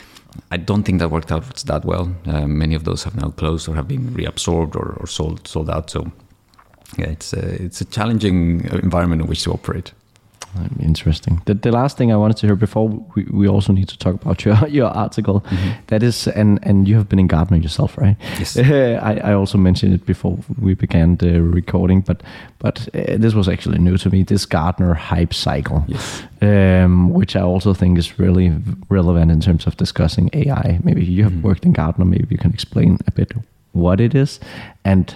[0.50, 2.14] I don't think that worked out that well.
[2.26, 5.68] Uh, many of those have now closed or have been reabsorbed or, or sold sold
[5.68, 5.90] out.
[5.90, 6.10] So
[6.96, 9.92] yeah, it's a, it's a challenging environment in which to operate.
[10.80, 11.40] Interesting.
[11.44, 14.14] The, the last thing I wanted to hear before we, we also need to talk
[14.14, 15.40] about your your article.
[15.40, 15.70] Mm-hmm.
[15.86, 18.16] That is, and and you have been in Gartner yourself, right?
[18.38, 18.56] Yes.
[18.58, 22.22] I, I also mentioned it before we began the recording, but
[22.58, 24.24] but uh, this was actually new to me.
[24.24, 26.22] This Gartner hype cycle, yes.
[26.42, 28.52] um, which I also think is really
[28.88, 30.80] relevant in terms of discussing AI.
[30.82, 31.48] Maybe you have mm-hmm.
[31.48, 32.04] worked in Gartner.
[32.04, 33.32] Maybe you can explain a bit
[33.72, 34.40] what it is
[34.84, 35.14] and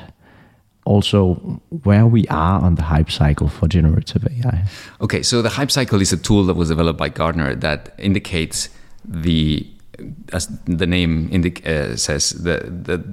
[0.84, 1.34] also
[1.82, 4.64] where we are on the hype cycle for generative AI.
[5.00, 8.68] Okay, so the hype cycle is a tool that was developed by Gartner that indicates
[9.04, 9.66] the,
[10.32, 13.04] as the name indic- uh, says, the, the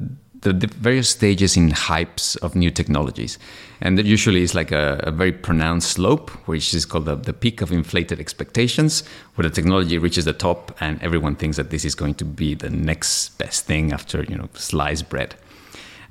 [0.41, 3.37] the, the, various stages in hypes of new technologies.
[3.79, 7.33] And that usually is like a, a, very pronounced slope, which is called the, the
[7.33, 9.03] peak of inflated expectations,
[9.35, 12.55] where the technology reaches the top and everyone thinks that this is going to be
[12.55, 15.35] the next best thing after, you know, sliced bread.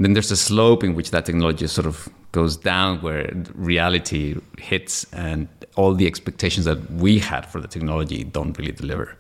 [0.01, 5.05] Then there's a slope in which that technology sort of goes down where reality hits
[5.13, 9.17] and all the expectations that we had for the technology don't really deliver.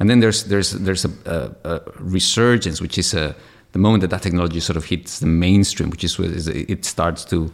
[0.00, 3.34] And then there's there's there's a, a, a resurgence, which is a
[3.72, 7.24] the moment that that technology sort of hits the mainstream, which is, is it starts
[7.26, 7.52] to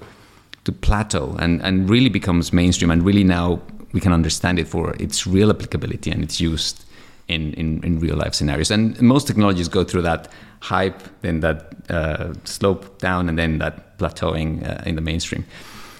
[0.65, 3.61] to plateau and, and really becomes mainstream and really now
[3.93, 6.85] we can understand it for its real applicability and its used
[7.31, 8.71] in, in, in real life scenarios.
[8.71, 10.29] And most technologies go through that
[10.61, 15.45] hype, then that uh, slope down, and then that plateauing uh, in the mainstream.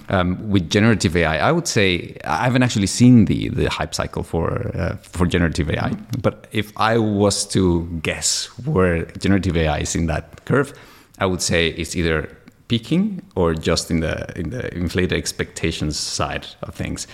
[0.09, 4.23] Um, with generative AI, I would say I haven't actually seen the the hype cycle
[4.23, 5.93] for uh, for generative AI.
[6.21, 10.73] But if I was to guess where generative AI is in that curve,
[11.19, 12.27] I would say it's either
[12.67, 17.07] peaking or just in the in the inflated expectations side of things.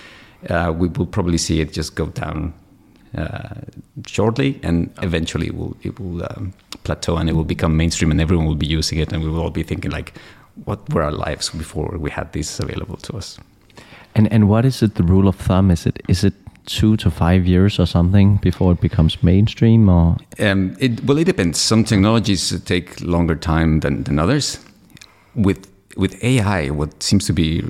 [0.49, 2.53] Uh, we will probably see it just go down
[4.05, 8.21] shortly, and eventually it will it will um, plateau and it will become mainstream, and
[8.21, 10.13] everyone will be using it, and we will all be thinking like,
[10.65, 13.39] what were our lives before we had this available to us?
[14.15, 14.95] And and what is it?
[14.95, 16.33] The rule of thumb is it is it
[16.67, 21.23] two to five years or something before it becomes mainstream or um, it, well it
[21.23, 24.59] depends some technologies take longer time than, than others
[25.33, 27.63] with with ai what seems to be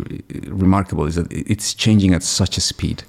[0.48, 3.04] remarkable is that it's changing at such a speed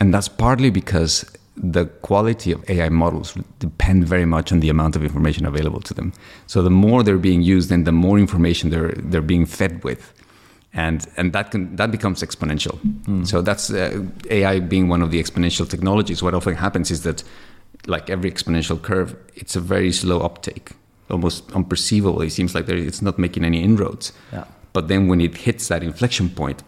[0.00, 4.96] and that's partly because the quality of AI models depend very much on the amount
[4.96, 6.12] of information available to them.
[6.46, 10.12] So the more they're being used, and the more information they're they're being fed with,
[10.72, 12.78] and and that can that becomes exponential.
[13.04, 13.26] Mm.
[13.26, 16.22] So that's uh, AI being one of the exponential technologies.
[16.22, 17.24] What often happens is that,
[17.86, 20.72] like every exponential curve, it's a very slow uptake,
[21.10, 22.24] almost unperceivable.
[22.24, 24.12] It seems like it's not making any inroads.
[24.32, 24.44] Yeah.
[24.72, 26.62] But then when it hits that inflection point,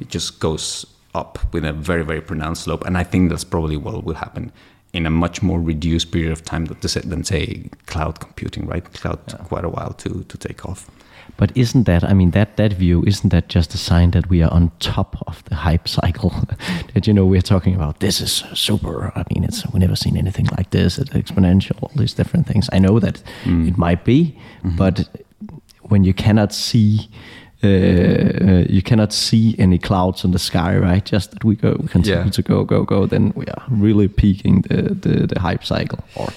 [0.00, 3.76] it just goes up with a very very pronounced slope, and I think that's probably
[3.76, 4.52] what will happen
[4.92, 8.66] in a much more reduced period of time than say cloud computing.
[8.66, 9.36] Right, cloud yeah.
[9.36, 10.90] took quite a while to to take off.
[11.36, 14.42] But isn't that, I mean, that, that view, isn't that just a sign that we
[14.42, 16.30] are on top of the hype cycle?
[16.94, 19.12] that, you know, we're talking about this is super.
[19.14, 20.98] I mean, it's, we've never seen anything like this.
[20.98, 22.68] It's exponential, all these different things.
[22.72, 23.66] I know that mm.
[23.68, 24.76] it might be, mm-hmm.
[24.76, 25.08] but
[25.82, 27.08] when you cannot see
[27.64, 31.04] uh, uh, you cannot see any clouds in the sky, right?
[31.04, 32.30] Just that we go we continue yeah.
[32.30, 33.06] to go, go, go.
[33.06, 35.98] Then we are really peaking the the, the hype cycle.
[36.16, 36.28] Or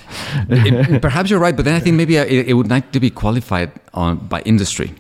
[0.49, 3.09] it, perhaps you're right, but then I think maybe it, it would need to be
[3.09, 4.93] qualified on by industry.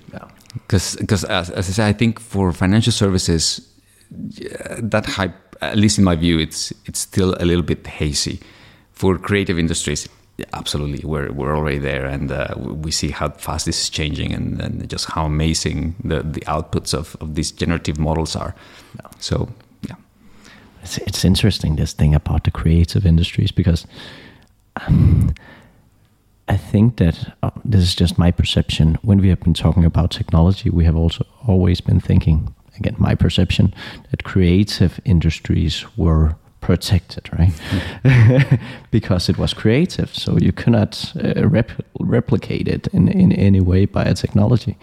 [0.53, 3.61] Because because as, as I say, I think for financial services,
[4.09, 8.39] that hype, at least in my view, it's it's still a little bit hazy.
[8.93, 10.07] For creative industries,
[10.37, 14.33] yeah, absolutely, we're we're already there, and uh, we see how fast this is changing,
[14.33, 18.53] and, and just how amazing the the outputs of, of these generative models are.
[18.95, 19.09] Yeah.
[19.19, 19.49] So
[19.87, 19.95] yeah,
[20.83, 23.87] it's it's interesting this thing about the creative industries because.
[24.87, 25.33] Um,
[26.47, 28.99] I think that uh, this is just my perception.
[29.01, 33.15] When we have been talking about technology, we have also always been thinking, again, my
[33.15, 33.73] perception,
[34.11, 38.59] that creative industries were protected, right?
[38.91, 43.85] because it was creative, so you cannot uh, rep- replicate it in, in any way
[43.85, 44.75] by a technology.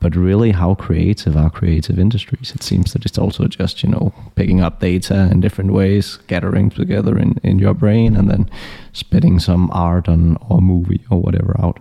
[0.00, 2.52] But really, how creative are creative industries?
[2.54, 6.70] It seems that it's also just you know picking up data in different ways, gathering
[6.70, 8.48] together in, in your brain, and then
[8.92, 11.80] spitting some art on or movie or whatever out.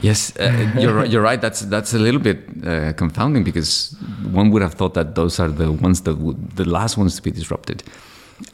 [0.00, 1.40] Yes, uh, you're you're right.
[1.40, 3.94] That's that's a little bit uh, confounding because
[4.32, 7.22] one would have thought that those are the ones that would, the last ones to
[7.22, 7.84] be disrupted.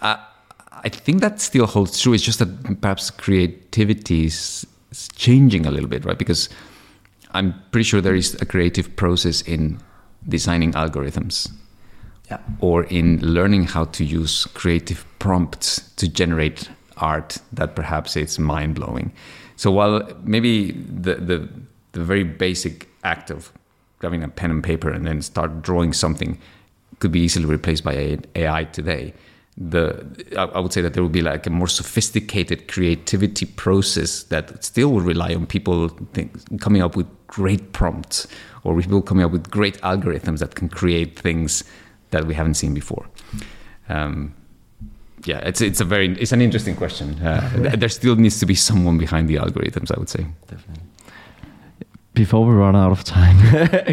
[0.00, 2.12] I think that still holds true.
[2.12, 4.66] It's just that perhaps creativity is
[5.16, 6.18] changing a little bit, right?
[6.18, 6.48] Because
[7.32, 9.80] I'm pretty sure there is a creative process in
[10.28, 11.50] designing algorithms
[12.30, 12.38] yeah.
[12.60, 18.74] or in learning how to use creative prompts to generate art that perhaps it's mind
[18.74, 19.12] blowing.
[19.56, 21.48] So while maybe the, the,
[21.92, 23.52] the very basic act of
[23.98, 26.38] grabbing a pen and paper and then start drawing something
[27.00, 29.14] could be easily replaced by AI today,
[29.58, 34.64] the I would say that there will be like a more sophisticated creativity process that
[34.64, 38.28] still will rely on people think, coming up with great prompts
[38.62, 41.64] or people coming up with great algorithms that can create things
[42.10, 43.06] that we haven't seen before.
[43.88, 44.34] Um,
[45.24, 47.20] yeah, it's it's a very it's an interesting question.
[47.20, 50.24] Uh, there still needs to be someone behind the algorithms, I would say.
[50.46, 50.84] Definitely
[52.18, 53.38] before we run out of time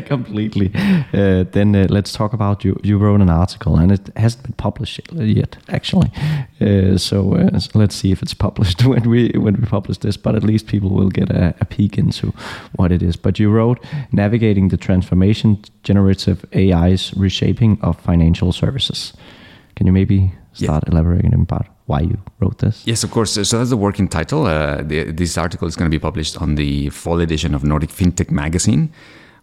[0.14, 0.72] completely,
[1.14, 2.76] uh, then uh, let's talk about you.
[2.82, 6.12] You wrote an article, and it hasn't been published yet, actually.
[6.60, 10.18] Uh, so, uh, so, let's see if it's published when we when we publish this.
[10.18, 12.34] But at least people will get a, a, peek into
[12.78, 13.16] what it is.
[13.16, 13.80] But you wrote
[14.12, 19.14] navigating the transformation, generative AI's reshaping of financial services.
[19.76, 20.94] Can you maybe start yeah.
[20.94, 22.84] elaborating about why you wrote this?
[22.86, 23.32] Yes, of course.
[23.32, 24.46] So that's the working title.
[24.46, 27.92] Uh, the, this article is going to be published on the fall edition of Nordic
[27.92, 28.92] FinTech magazine,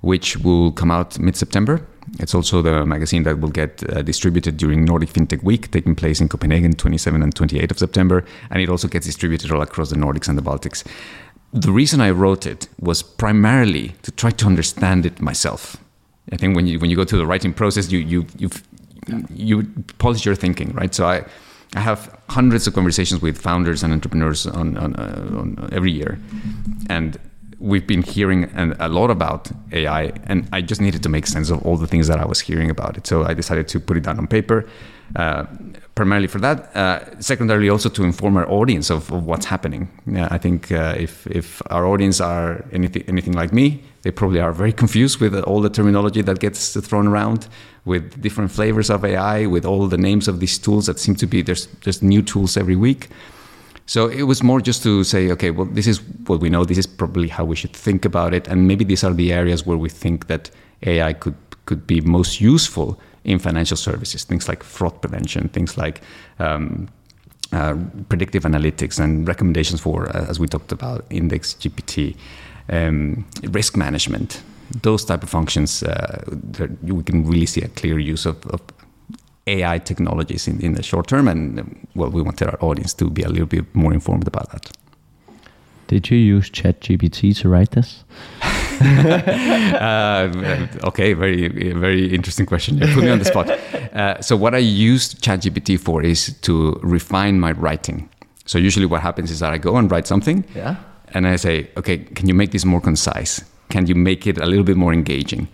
[0.00, 1.86] which will come out mid September.
[2.18, 6.20] It's also the magazine that will get uh, distributed during Nordic FinTech Week, taking place
[6.20, 9.96] in Copenhagen, 27 and 28 of September, and it also gets distributed all across the
[9.96, 10.84] Nordics and the Baltics.
[11.52, 15.76] The reason I wrote it was primarily to try to understand it myself.
[16.32, 18.50] I think when you when you go through the writing process, you you you
[19.30, 19.62] you
[19.98, 20.94] polish your thinking, right?
[20.94, 21.24] So I
[21.74, 26.18] I have hundreds of conversations with founders and entrepreneurs on, on, uh, on every year,
[26.88, 27.18] and
[27.62, 31.48] we've been hearing an, a lot about AI, and I just needed to make sense
[31.48, 33.06] of all the things that I was hearing about it.
[33.06, 34.68] So I decided to put it down on paper,
[35.16, 35.46] uh,
[35.94, 36.74] primarily for that.
[36.76, 39.88] Uh, secondarily, also to inform our audience of, of what's happening.
[40.06, 44.40] Yeah, I think uh, if if our audience are anything anything like me, they probably
[44.40, 47.48] are very confused with all the terminology that gets thrown around
[47.84, 51.26] with different flavors of AI, with all the names of these tools that seem to
[51.26, 53.08] be there's just new tools every week.
[53.86, 56.64] So it was more just to say, okay, well, this is what we know.
[56.64, 59.66] This is probably how we should think about it, and maybe these are the areas
[59.66, 60.50] where we think that
[60.84, 61.34] AI could
[61.66, 64.24] could be most useful in financial services.
[64.24, 66.00] Things like fraud prevention, things like
[66.38, 66.88] um,
[67.52, 67.76] uh,
[68.08, 72.16] predictive analytics and recommendations for, uh, as we talked about, index GPT,
[72.68, 74.42] um, risk management,
[74.82, 76.24] those type of functions, uh,
[76.82, 78.60] we can really see a clear use of, of
[79.46, 81.28] AI technologies in, in the short term.
[81.28, 84.70] And well, we wanted our audience to be a little bit more informed about that.
[85.88, 88.04] Did you use ChatGPT to write this?
[88.82, 90.30] uh,
[90.84, 92.78] okay, very very interesting question.
[92.78, 93.50] You put me on the spot.
[93.92, 98.08] Uh, so what I used ChatGPT for is to refine my writing.
[98.46, 100.76] So usually what happens is that I go and write something, yeah.
[101.14, 103.44] And I say, okay, can you make this more concise?
[103.72, 105.48] can you make it a little bit more engaging?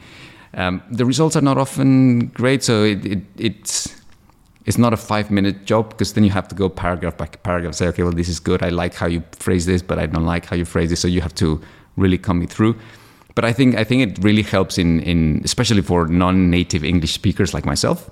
[0.55, 3.95] Um, the results are not often great, so it, it, it's
[4.67, 7.75] it's not a five minute job because then you have to go paragraph by paragraph
[7.75, 10.27] say okay well this is good i like how you phrase this but i don't
[10.27, 11.59] like how you phrase this so you have to
[11.97, 12.75] really come it through
[13.35, 17.55] but i think i think it really helps in in especially for non-native english speakers
[17.55, 18.11] like myself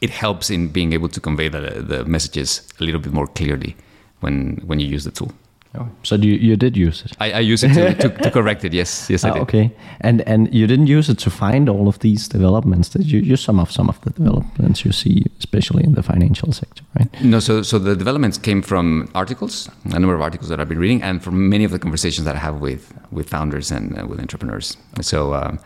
[0.00, 1.60] it helps in being able to convey the,
[1.92, 3.76] the messages a little bit more clearly
[4.22, 5.30] when when you use the tool
[5.78, 7.12] Oh, so you, you did use it?
[7.20, 8.72] I, I use it to, to, to correct it.
[8.72, 9.42] Yes, yes, I Ah, did.
[9.42, 12.88] okay, and and you didn't use it to find all of these developments.
[12.88, 16.52] Did you use some of some of the developments you see, especially in the financial
[16.52, 17.08] sector, right?
[17.22, 20.80] No, so so the developments came from articles, a number of articles that I've been
[20.80, 24.06] reading, and from many of the conversations that I have with with founders and uh,
[24.08, 24.76] with entrepreneurs.
[25.02, 25.58] So, um,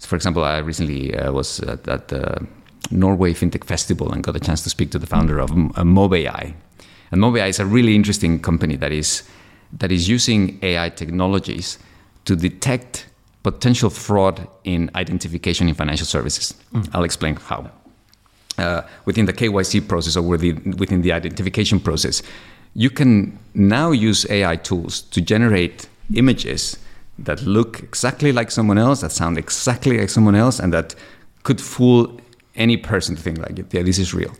[0.00, 2.44] so, for example, I recently uh, was at, at the
[2.90, 6.52] Norway FinTech Festival and got a chance to speak to the founder of uh, Mobai.
[7.12, 9.22] And Mobai is a really interesting company that is
[9.78, 11.78] that is using AI technologies
[12.24, 13.06] to detect
[13.42, 16.54] potential fraud in identification in financial services.
[16.92, 17.70] I'll explain how
[18.58, 22.22] uh, within the KYC process or within, within the identification process,
[22.74, 26.78] you can now use AI tools to generate images
[27.18, 30.94] that look exactly like someone else, that sound exactly like someone else, and that
[31.42, 32.20] could fool
[32.54, 34.32] any person to think like, yeah, this is real.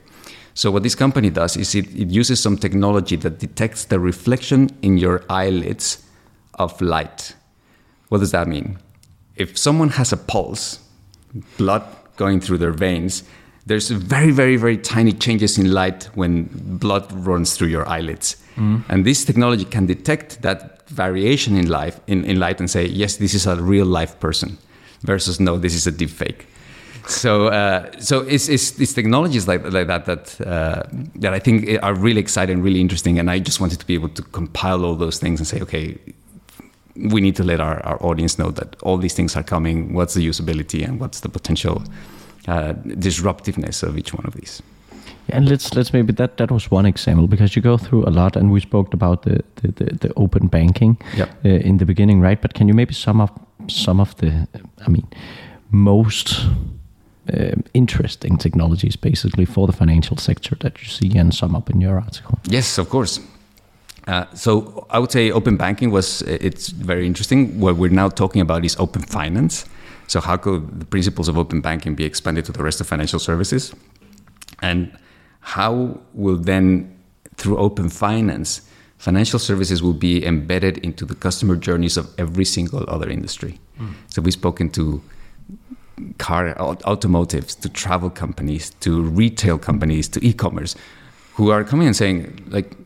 [0.54, 4.70] So what this company does is it, it uses some technology that detects the reflection
[4.82, 6.04] in your eyelids
[6.54, 7.34] of light.
[8.08, 8.78] What does that mean?
[9.36, 10.78] If someone has a pulse,
[11.56, 11.82] blood
[12.16, 13.24] going through their veins,
[13.64, 18.36] there's very, very, very tiny changes in light when blood runs through your eyelids.
[18.56, 18.92] Mm-hmm.
[18.92, 23.16] And this technology can detect that variation in life in, in light and say, yes,
[23.16, 24.58] this is a real life person,
[25.02, 26.46] versus no, this is a deep fake.
[27.06, 30.82] So, uh, so it's, it's, it's technologies like, like that that uh,
[31.16, 34.10] that I think are really exciting, really interesting, and I just wanted to be able
[34.10, 35.96] to compile all those things and say, okay,
[36.94, 39.94] we need to let our, our audience know that all these things are coming.
[39.94, 41.82] What's the usability and what's the potential
[42.46, 44.62] uh, disruptiveness of each one of these?
[45.28, 48.36] And let's let's maybe that that was one example because you go through a lot,
[48.36, 51.28] and we spoke about the the, the, the open banking Yep.
[51.44, 52.40] uh, in the beginning, right?
[52.40, 54.46] But can you maybe sum up some of the,
[54.86, 55.06] I mean,
[55.70, 56.46] most
[57.32, 61.80] um, interesting technologies basically for the financial sector that you see and sum up in
[61.80, 62.38] your article?
[62.44, 63.20] Yes, of course.
[64.08, 67.60] Uh, so I would say open banking was it's very interesting.
[67.60, 69.66] What we're now talking about is open finance.
[70.08, 73.20] So how could the principles of open banking be expanded to the rest of financial
[73.20, 73.72] services?
[74.60, 74.90] And
[75.40, 76.98] how will then,
[77.36, 78.62] through open finance,
[78.98, 83.60] financial services will be embedded into the customer journeys of every single other industry?
[84.08, 85.02] So we've spoken to
[86.18, 90.74] car automotives to travel companies to retail companies to e-commerce
[91.34, 92.76] who are coming and saying like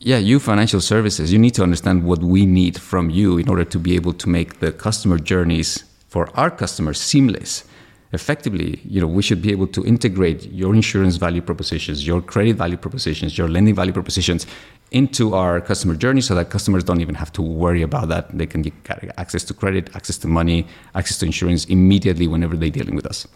[0.00, 3.64] yeah you financial services you need to understand what we need from you in order
[3.64, 7.64] to be able to make the customer journeys for our customers seamless
[8.12, 12.56] effectively you know we should be able to integrate your insurance value propositions your credit
[12.56, 14.46] value propositions your lending value propositions
[14.90, 18.36] into our customer journey so that customers don't even have to worry about that.
[18.36, 18.74] They can get
[19.18, 23.26] access to credit access to money access to insurance immediately whenever they're dealing with us.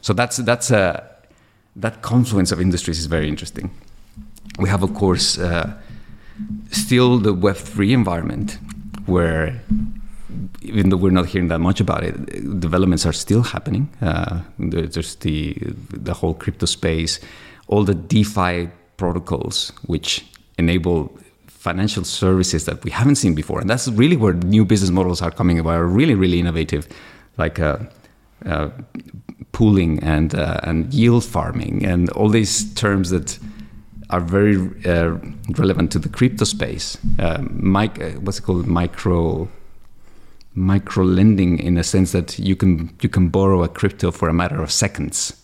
[0.00, 1.06] So that's that's a
[1.76, 3.70] that confluence of industries is very interesting.
[4.58, 5.74] We have of course uh,
[6.70, 8.58] still the web3 environment
[9.06, 9.60] where
[10.62, 12.14] even though we're not hearing that much about it,
[12.60, 13.88] developments are still happening.
[14.00, 15.56] Uh, there's the
[15.90, 17.20] the whole crypto space,
[17.68, 20.24] all the DeFi protocols, which
[20.58, 21.10] enable
[21.46, 25.30] financial services that we haven't seen before, and that's really where new business models are
[25.30, 25.74] coming about.
[25.74, 26.88] Are really, really innovative,
[27.38, 27.78] like uh,
[28.46, 28.68] uh,
[29.52, 33.38] pooling and uh, and yield farming, and all these terms that
[34.10, 35.16] are very uh,
[35.56, 36.98] relevant to the crypto space.
[37.50, 38.66] Mic- uh, what's it called?
[38.66, 39.48] Micro
[40.54, 44.32] micro lending in a sense that you can you can borrow a crypto for a
[44.32, 45.42] matter of seconds.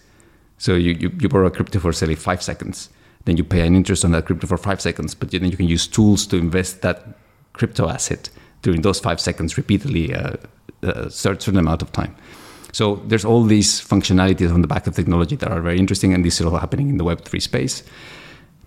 [0.59, 2.91] So you, you, you borrow a crypto for say five seconds,
[3.25, 5.69] then you pay an interest on that crypto for five seconds, but then you can
[5.69, 7.17] use tools to invest that
[7.53, 8.29] crypto asset
[8.63, 10.33] during those five seconds repeatedly uh,
[10.83, 12.15] a certain amount of time.
[12.73, 16.25] So there's all these functionalities on the back of technology that are very interesting, and
[16.25, 17.83] this is all happening in the Web3 space.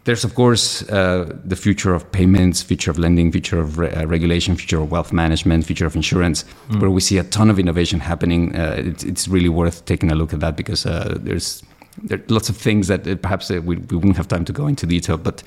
[0.04, 4.06] There's of course uh, the future of payments, future of lending, future of re- uh,
[4.08, 6.44] regulation, future of wealth management, future of insurance,
[6.80, 8.56] where we see a ton of innovation happening.
[8.56, 11.64] Uh, it's, it's really worth taking a look at that because uh, there's
[12.04, 14.54] there are lots of things that uh, perhaps uh, we, we wouldn't have time to
[14.54, 15.44] go into detail, but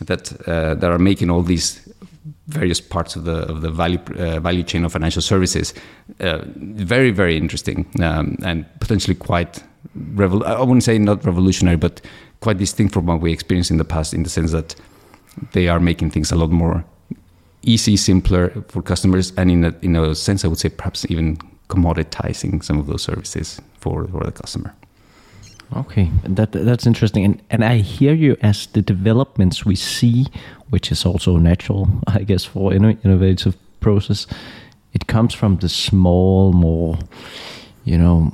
[0.00, 1.86] that uh, that are making all these
[2.46, 5.72] various parts of the of the value uh, value chain of financial services
[6.20, 9.62] uh, very very interesting um, and potentially quite
[9.96, 12.00] revol- I wouldn't say not revolutionary, but
[12.40, 14.74] quite distinct from what we experienced in the past, in the sense that
[15.52, 16.84] they are making things a lot more
[17.62, 21.36] easy, simpler for customers, and in a, in a sense, I would say perhaps even
[21.68, 24.74] commoditizing some of those services for, for the customer.
[25.76, 30.26] Okay, that that's interesting, and and I hear you as the developments we see,
[30.70, 34.26] which is also natural, I guess, for inno- innovative process.
[34.92, 36.98] It comes from the small, more,
[37.84, 38.32] you know,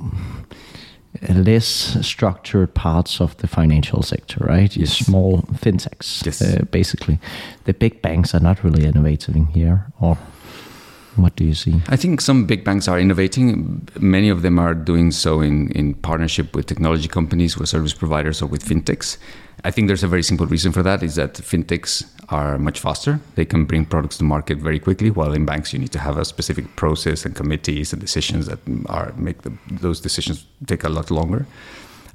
[1.29, 4.75] less structured parts of the financial sector, right?
[4.75, 4.93] Yes.
[4.97, 6.41] small fintechs, Yes.
[6.41, 7.19] uh, basically.
[7.65, 10.17] The big banks are not really innovating here, or
[11.17, 11.81] what do you see?
[11.89, 13.87] I think some big banks are innovating.
[13.99, 18.41] Many of them are doing so in, in partnership with technology companies, with service providers,
[18.41, 19.17] or with fintechs.
[19.63, 23.19] I think there's a very simple reason for that: is that fintechs are much faster.
[23.35, 26.17] They can bring products to market very quickly, while in banks you need to have
[26.17, 30.89] a specific process and committees and decisions that are make the, those decisions take a
[30.89, 31.45] lot longer.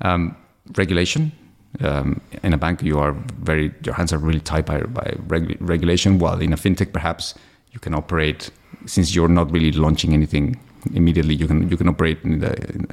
[0.00, 0.36] Um,
[0.76, 1.32] regulation.
[1.80, 5.56] Um, in a bank, you are very your hands are really tied by, by reg-
[5.60, 6.18] regulation.
[6.18, 7.34] While in a fintech, perhaps
[7.72, 8.50] you can operate
[8.86, 10.58] since you're not really launching anything
[10.94, 11.34] immediately.
[11.34, 12.86] You can you can operate in the, in,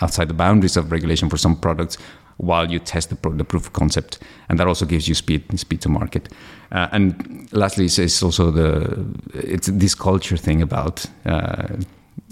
[0.00, 1.98] outside the boundaries of regulation for some products
[2.36, 5.42] while you test the, pro- the proof of concept, and that also gives you speed
[5.58, 6.28] speed to market.
[6.72, 9.04] Uh, and lastly, it's, is also the
[9.34, 11.06] it's this culture thing about.
[11.26, 11.76] Uh,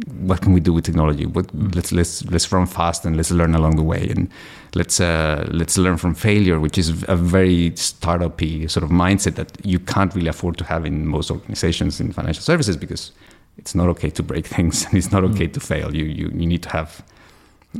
[0.05, 1.25] what can we do with technology?
[1.25, 4.31] What, let's let's let's run fast and let's learn along the way, and
[4.75, 9.65] let's uh, let's learn from failure, which is a very startup-y sort of mindset that
[9.65, 13.13] you can't really afford to have in most organizations in financial services because
[13.57, 15.95] it's not okay to break things and it's not okay to fail.
[15.95, 17.03] You you you need to have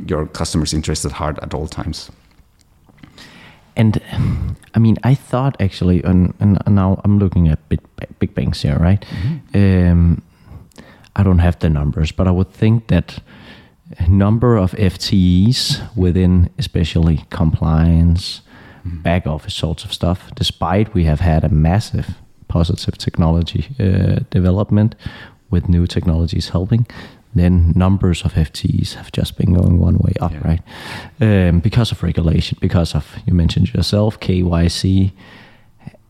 [0.07, 2.11] your customers' interests at heart at all times.
[3.75, 4.01] And
[4.73, 7.79] I mean, I thought actually, and, and now I'm looking at big,
[8.17, 9.05] big banks here, right?
[9.53, 10.23] Um,
[11.19, 13.19] I don't have the numbers, but I would think that
[14.07, 18.41] number of FTEs within, especially compliance,
[19.03, 22.07] back office sorts of stuff, despite we have had a massive
[22.47, 24.95] positive technology uh, development
[25.49, 26.85] with new technologies helping,
[27.35, 30.47] then numbers of FTEs have just been going one way up, Yeah.
[30.47, 30.61] right?
[31.49, 35.11] Um, because of regulation, because of, you mentioned yourself, KYC,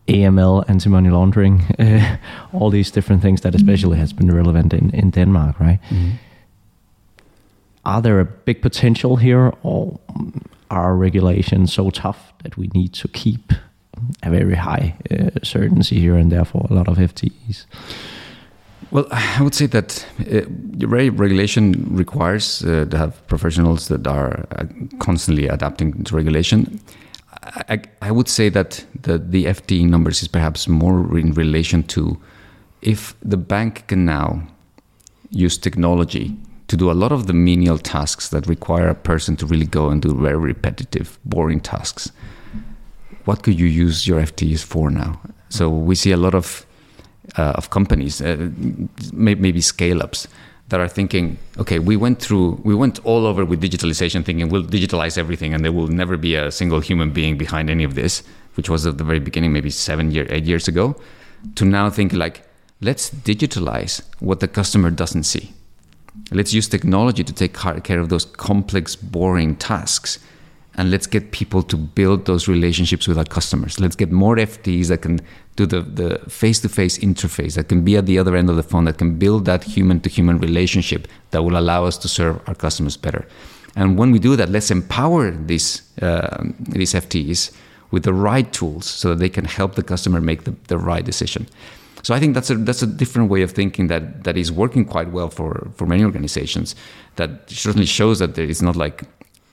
[0.08, 2.16] AML, anti-money laundering, uh,
[2.52, 5.80] all these different things that especially has been relevant in, in Denmark, right?
[7.84, 9.98] Are there a big potential here, or
[10.70, 13.52] are regulations so tough that we need to keep
[14.22, 17.66] a very high uh, certainty here, and therefore a lot of FTEs?
[18.90, 20.42] Well, I would say that uh,
[20.86, 24.64] regulation requires uh, to have professionals that are uh,
[24.98, 26.80] constantly adapting to regulation.
[27.68, 32.18] I, I, would say that the, the FTE numbers is perhaps more in relation to
[32.82, 34.42] if the bank can now
[35.30, 36.36] use technology
[36.68, 39.88] to do a lot of the menial tasks that require a person to really go
[39.88, 42.12] and do very repetitive, boring tasks.
[43.24, 45.20] What could you use your FTEs for now?
[45.48, 46.66] So we see a lot of
[47.36, 48.50] uh, of companies, uh,
[49.12, 50.28] maybe scale ups,
[50.68, 54.64] that are thinking, okay, we went through, we went all over with digitalization, thinking we'll
[54.64, 58.22] digitalize everything, and there will never be a single human being behind any of this,
[58.54, 60.94] which was at the very beginning, maybe seven year, eight years ago,
[61.54, 62.46] to now think like,
[62.80, 65.52] let's digitalize what the customer doesn't see.
[66.32, 70.18] Let's use technology to take care of those complex, boring tasks.
[70.78, 73.80] And let's get people to build those relationships with our customers.
[73.80, 75.18] Let's get more FTs that can
[75.56, 78.84] do the, the face-to-face interface, that can be at the other end of the phone,
[78.84, 83.26] that can build that human-to-human relationship that will allow us to serve our customers better.
[83.74, 87.52] And when we do that, let's empower these uh, these FTs
[87.90, 91.04] with the right tools so that they can help the customer make the, the right
[91.04, 91.46] decision.
[92.02, 94.84] So I think that's a that's a different way of thinking that that is working
[94.84, 96.74] quite well for for many organizations.
[97.16, 99.02] That certainly shows that there is not like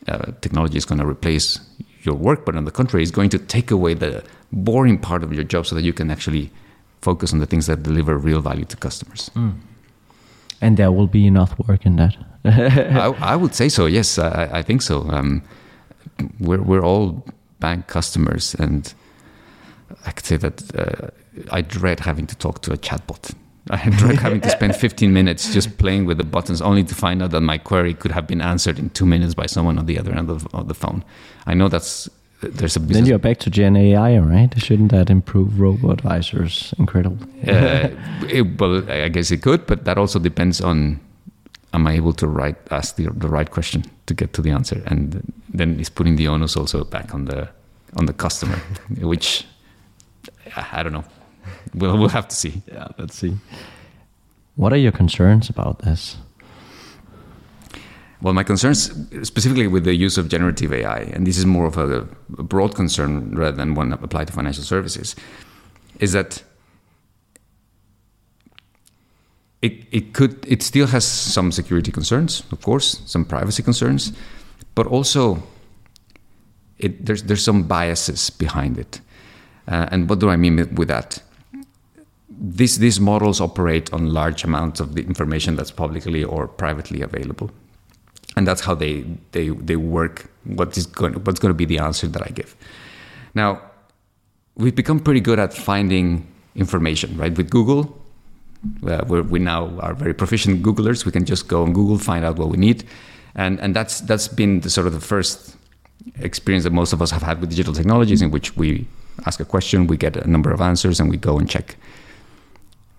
[0.07, 1.59] uh, technology is going to replace
[2.01, 5.33] your work, but on the contrary, it's going to take away the boring part of
[5.33, 6.51] your job so that you can actually
[7.01, 9.31] focus on the things that deliver real value to customers.
[10.61, 12.15] And there will be enough work in that.
[12.45, 13.85] I, I would say so.
[13.85, 15.09] Yes, I, I think so.
[15.09, 15.41] Um,
[16.39, 17.25] we're we're all
[17.59, 18.93] bank customers, and
[20.05, 21.09] I could say that uh,
[21.51, 23.33] I dread having to talk to a chatbot.
[23.69, 27.21] I dread having to spend 15 minutes just playing with the buttons, only to find
[27.23, 29.97] out that my query could have been answered in two minutes by someone on the
[29.97, 31.03] other end of, of the phone.
[31.47, 32.09] I know that's
[32.41, 32.97] there's a business.
[32.97, 34.53] then you're back to Gen AI, right?
[34.61, 36.73] Shouldn't that improve robo advisors?
[36.77, 37.25] Incredible.
[37.47, 37.89] uh,
[38.29, 40.99] it, well, I guess it could, but that also depends on
[41.73, 44.81] am I able to write ask the, the right question to get to the answer,
[44.85, 47.49] and then it's putting the onus also back on the
[47.95, 48.57] on the customer,
[49.01, 49.45] which
[50.55, 51.05] I I don't know.
[51.73, 52.61] We'll we'll have to see.
[52.67, 53.37] Yeah, let's see.
[54.55, 56.17] What are your concerns about this?
[58.21, 58.91] Well, my concerns
[59.27, 62.07] specifically with the use of generative AI, and this is more of a,
[62.37, 65.15] a broad concern rather than one applied to financial services,
[65.99, 66.41] is that
[69.61, 74.13] it, it could it still has some security concerns, of course, some privacy concerns,
[74.75, 75.43] but also
[76.77, 79.01] it, there's there's some biases behind it.
[79.67, 81.21] Uh, and what do I mean with that?
[82.37, 87.49] These these models operate on large amounts of the information that's publicly or privately available,
[88.35, 90.29] and that's how they they they work.
[90.43, 92.55] What is going what's going to be the answer that I give?
[93.33, 93.61] Now,
[94.55, 97.35] we've become pretty good at finding information, right?
[97.35, 97.97] With Google,
[98.87, 101.05] uh, we now are very proficient Googlers.
[101.05, 102.83] We can just go on Google, find out what we need,
[103.35, 105.55] and and that's that's been the sort of the first
[106.19, 108.87] experience that most of us have had with digital technologies, in which we
[109.25, 111.77] ask a question, we get a number of answers, and we go and check.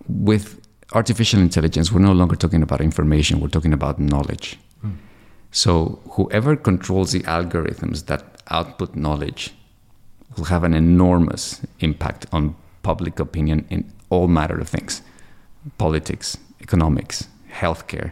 [0.07, 0.61] With
[0.93, 4.57] artificial intelligence, we're no longer talking about information; we're talking about knowledge.
[4.85, 4.95] Mm.
[5.51, 9.53] So whoever controls the algorithms that output knowledge
[10.35, 15.01] will have an enormous impact on public opinion in all matter of things
[15.77, 18.11] politics, economics, healthcare,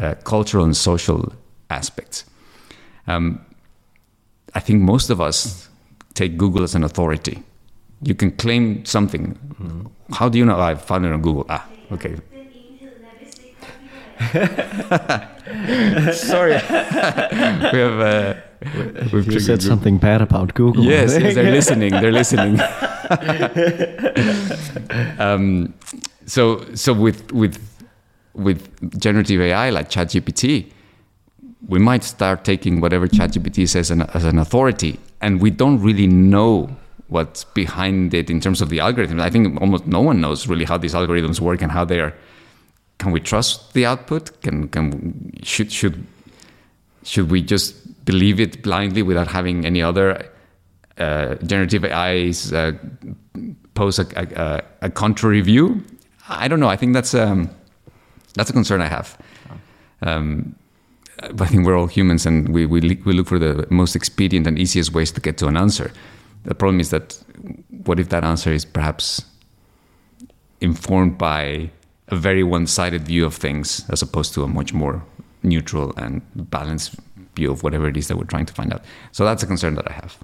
[0.00, 1.32] uh, cultural and social
[1.68, 2.24] aspects.
[3.06, 3.44] Um,
[4.54, 5.68] I think most of us
[6.14, 7.42] take Google as an authority.
[8.04, 9.38] You can claim something.
[9.60, 9.90] Mm.
[10.12, 10.60] How do you know?
[10.60, 11.46] I found it on Google.
[11.48, 12.16] Ah, okay.
[16.12, 16.52] Sorry,
[17.72, 18.00] we have.
[18.00, 18.34] Uh,
[19.12, 20.84] we've you said something bad about Google.
[20.84, 21.90] Yes, yes they're listening.
[21.92, 22.60] They're listening.
[25.18, 25.74] um,
[26.26, 27.58] so, so with with
[28.34, 30.70] with generative AI like ChatGPT,
[31.66, 36.06] we might start taking whatever ChatGPT says an, as an authority, and we don't really
[36.06, 36.76] know
[37.14, 39.20] what's behind it in terms of the algorithms.
[39.20, 42.12] I think almost no one knows really how these algorithms work and how they're.
[42.98, 44.40] Can we trust the output?
[44.42, 46.04] Can can should should
[47.04, 47.70] should we just
[48.04, 50.28] believe it blindly without having any other
[50.98, 52.72] uh, generative AIs uh,
[53.74, 55.82] pose a, a, a, contrary view?
[56.28, 56.68] I don't know.
[56.68, 57.50] I think that's um,
[58.34, 59.16] that's a concern I have.
[60.02, 60.54] Um,
[61.22, 64.58] I think we're all humans and we, we, we look for the most expedient and
[64.58, 65.92] easiest ways to get to an answer.
[66.44, 67.18] The problem is that
[67.68, 69.24] what if that answer is perhaps
[70.60, 71.70] informed by
[72.08, 75.04] a very one sided view of things as opposed to a much more
[75.42, 76.96] neutral and balanced
[77.34, 78.84] view of whatever it is that we're trying to find out?
[79.12, 80.18] So that's a concern that I have.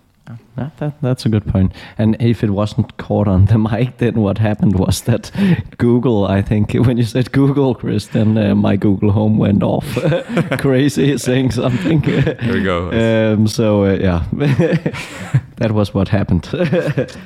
[0.57, 1.73] That, that, that's a good point.
[1.99, 5.31] And if it wasn't caught on the mic, then what happened was that
[5.79, 9.87] Google, I think, when you said Google, Chris, then uh, my Google Home went off
[10.59, 12.01] crazy, saying something.
[12.01, 12.91] There we go.
[12.91, 14.25] Um, so, uh, yeah,
[15.57, 16.49] that was what happened.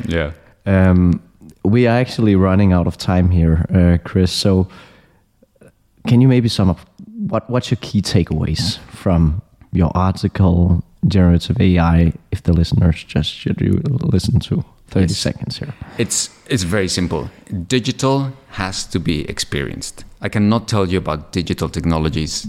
[0.06, 0.32] yeah.
[0.66, 1.22] Um,
[1.64, 4.32] we are actually running out of time here, uh, Chris.
[4.32, 4.68] So,
[6.06, 6.80] can you maybe sum up
[7.16, 9.40] what what's your key takeaways from
[9.72, 15.58] your article generative AI if the listeners just should you listen to 30 it's, seconds
[15.58, 15.74] here?
[15.98, 17.30] It's it's very simple.
[17.66, 20.04] Digital has to be experienced.
[20.20, 22.46] I cannot tell you about digital technologies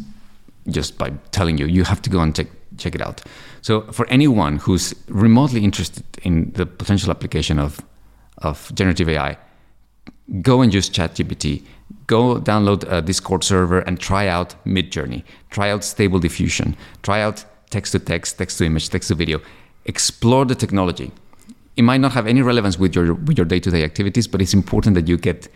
[0.67, 1.65] just by telling you.
[1.65, 2.47] You have to go and check
[2.77, 3.21] check it out.
[3.61, 7.79] So for anyone who's remotely interested in the potential application of
[8.39, 9.37] of generative AI,
[10.41, 11.63] go and use ChatGPT.
[12.07, 15.23] Go download a Discord server and try out Midjourney.
[15.49, 16.75] Try out Stable Diffusion.
[17.03, 19.41] Try out text to text, text to image, text to video.
[19.85, 21.11] Explore the technology.
[21.75, 24.95] It might not have any relevance with your with your day-to-day activities, but it's important
[24.95, 25.49] that you get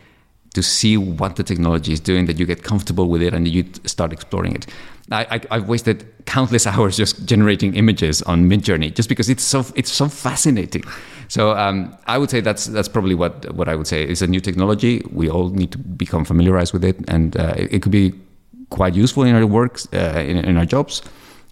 [0.53, 3.65] to see what the technology is doing, that you get comfortable with it, and you
[3.85, 4.65] start exploring it.
[5.11, 9.91] I, have wasted countless hours just generating images on Midjourney just because it's so it's
[9.91, 10.83] so fascinating.
[11.27, 14.27] So um, I would say that's that's probably what what I would say is a
[14.27, 15.01] new technology.
[15.11, 18.13] We all need to become familiarized with it, and uh, it, it, could be
[18.69, 21.01] quite useful in our works, uh, in, in our jobs.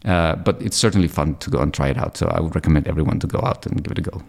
[0.06, 2.18] Uh, but it's certainly fun to go and try it out.
[2.18, 4.22] So I would recommend everyone to go out and give it a go.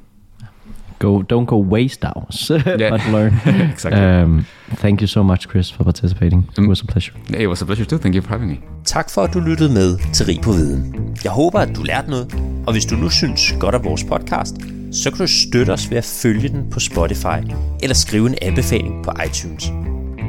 [0.99, 2.91] Go, don't go waste hours, yeah.
[2.91, 3.35] but learn.
[3.47, 4.01] exactly.
[4.01, 4.47] Um,
[4.77, 6.49] thank you so much, Chris, for participating.
[6.59, 7.15] It was a pleasure.
[7.29, 7.99] It was a pleasure too.
[7.99, 8.61] Thank you for having me.
[8.85, 11.17] Tak for, at du lyttede med til Rig på Viden.
[11.25, 12.35] Jeg håber, at du lærte noget,
[12.67, 14.57] og hvis du nu synes godt af vores podcast,
[14.93, 17.39] så kan du støtte os ved at følge den på Spotify
[17.83, 19.73] eller skrive en anbefaling på iTunes.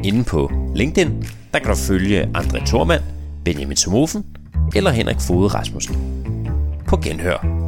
[0.04, 1.24] Inden på LinkedIn,
[1.54, 3.02] der kan du følge André Thormand,
[3.46, 4.26] Benjamin Somofen
[4.76, 5.96] eller Henrik Fode Rasmussen.
[6.88, 7.59] På genhør.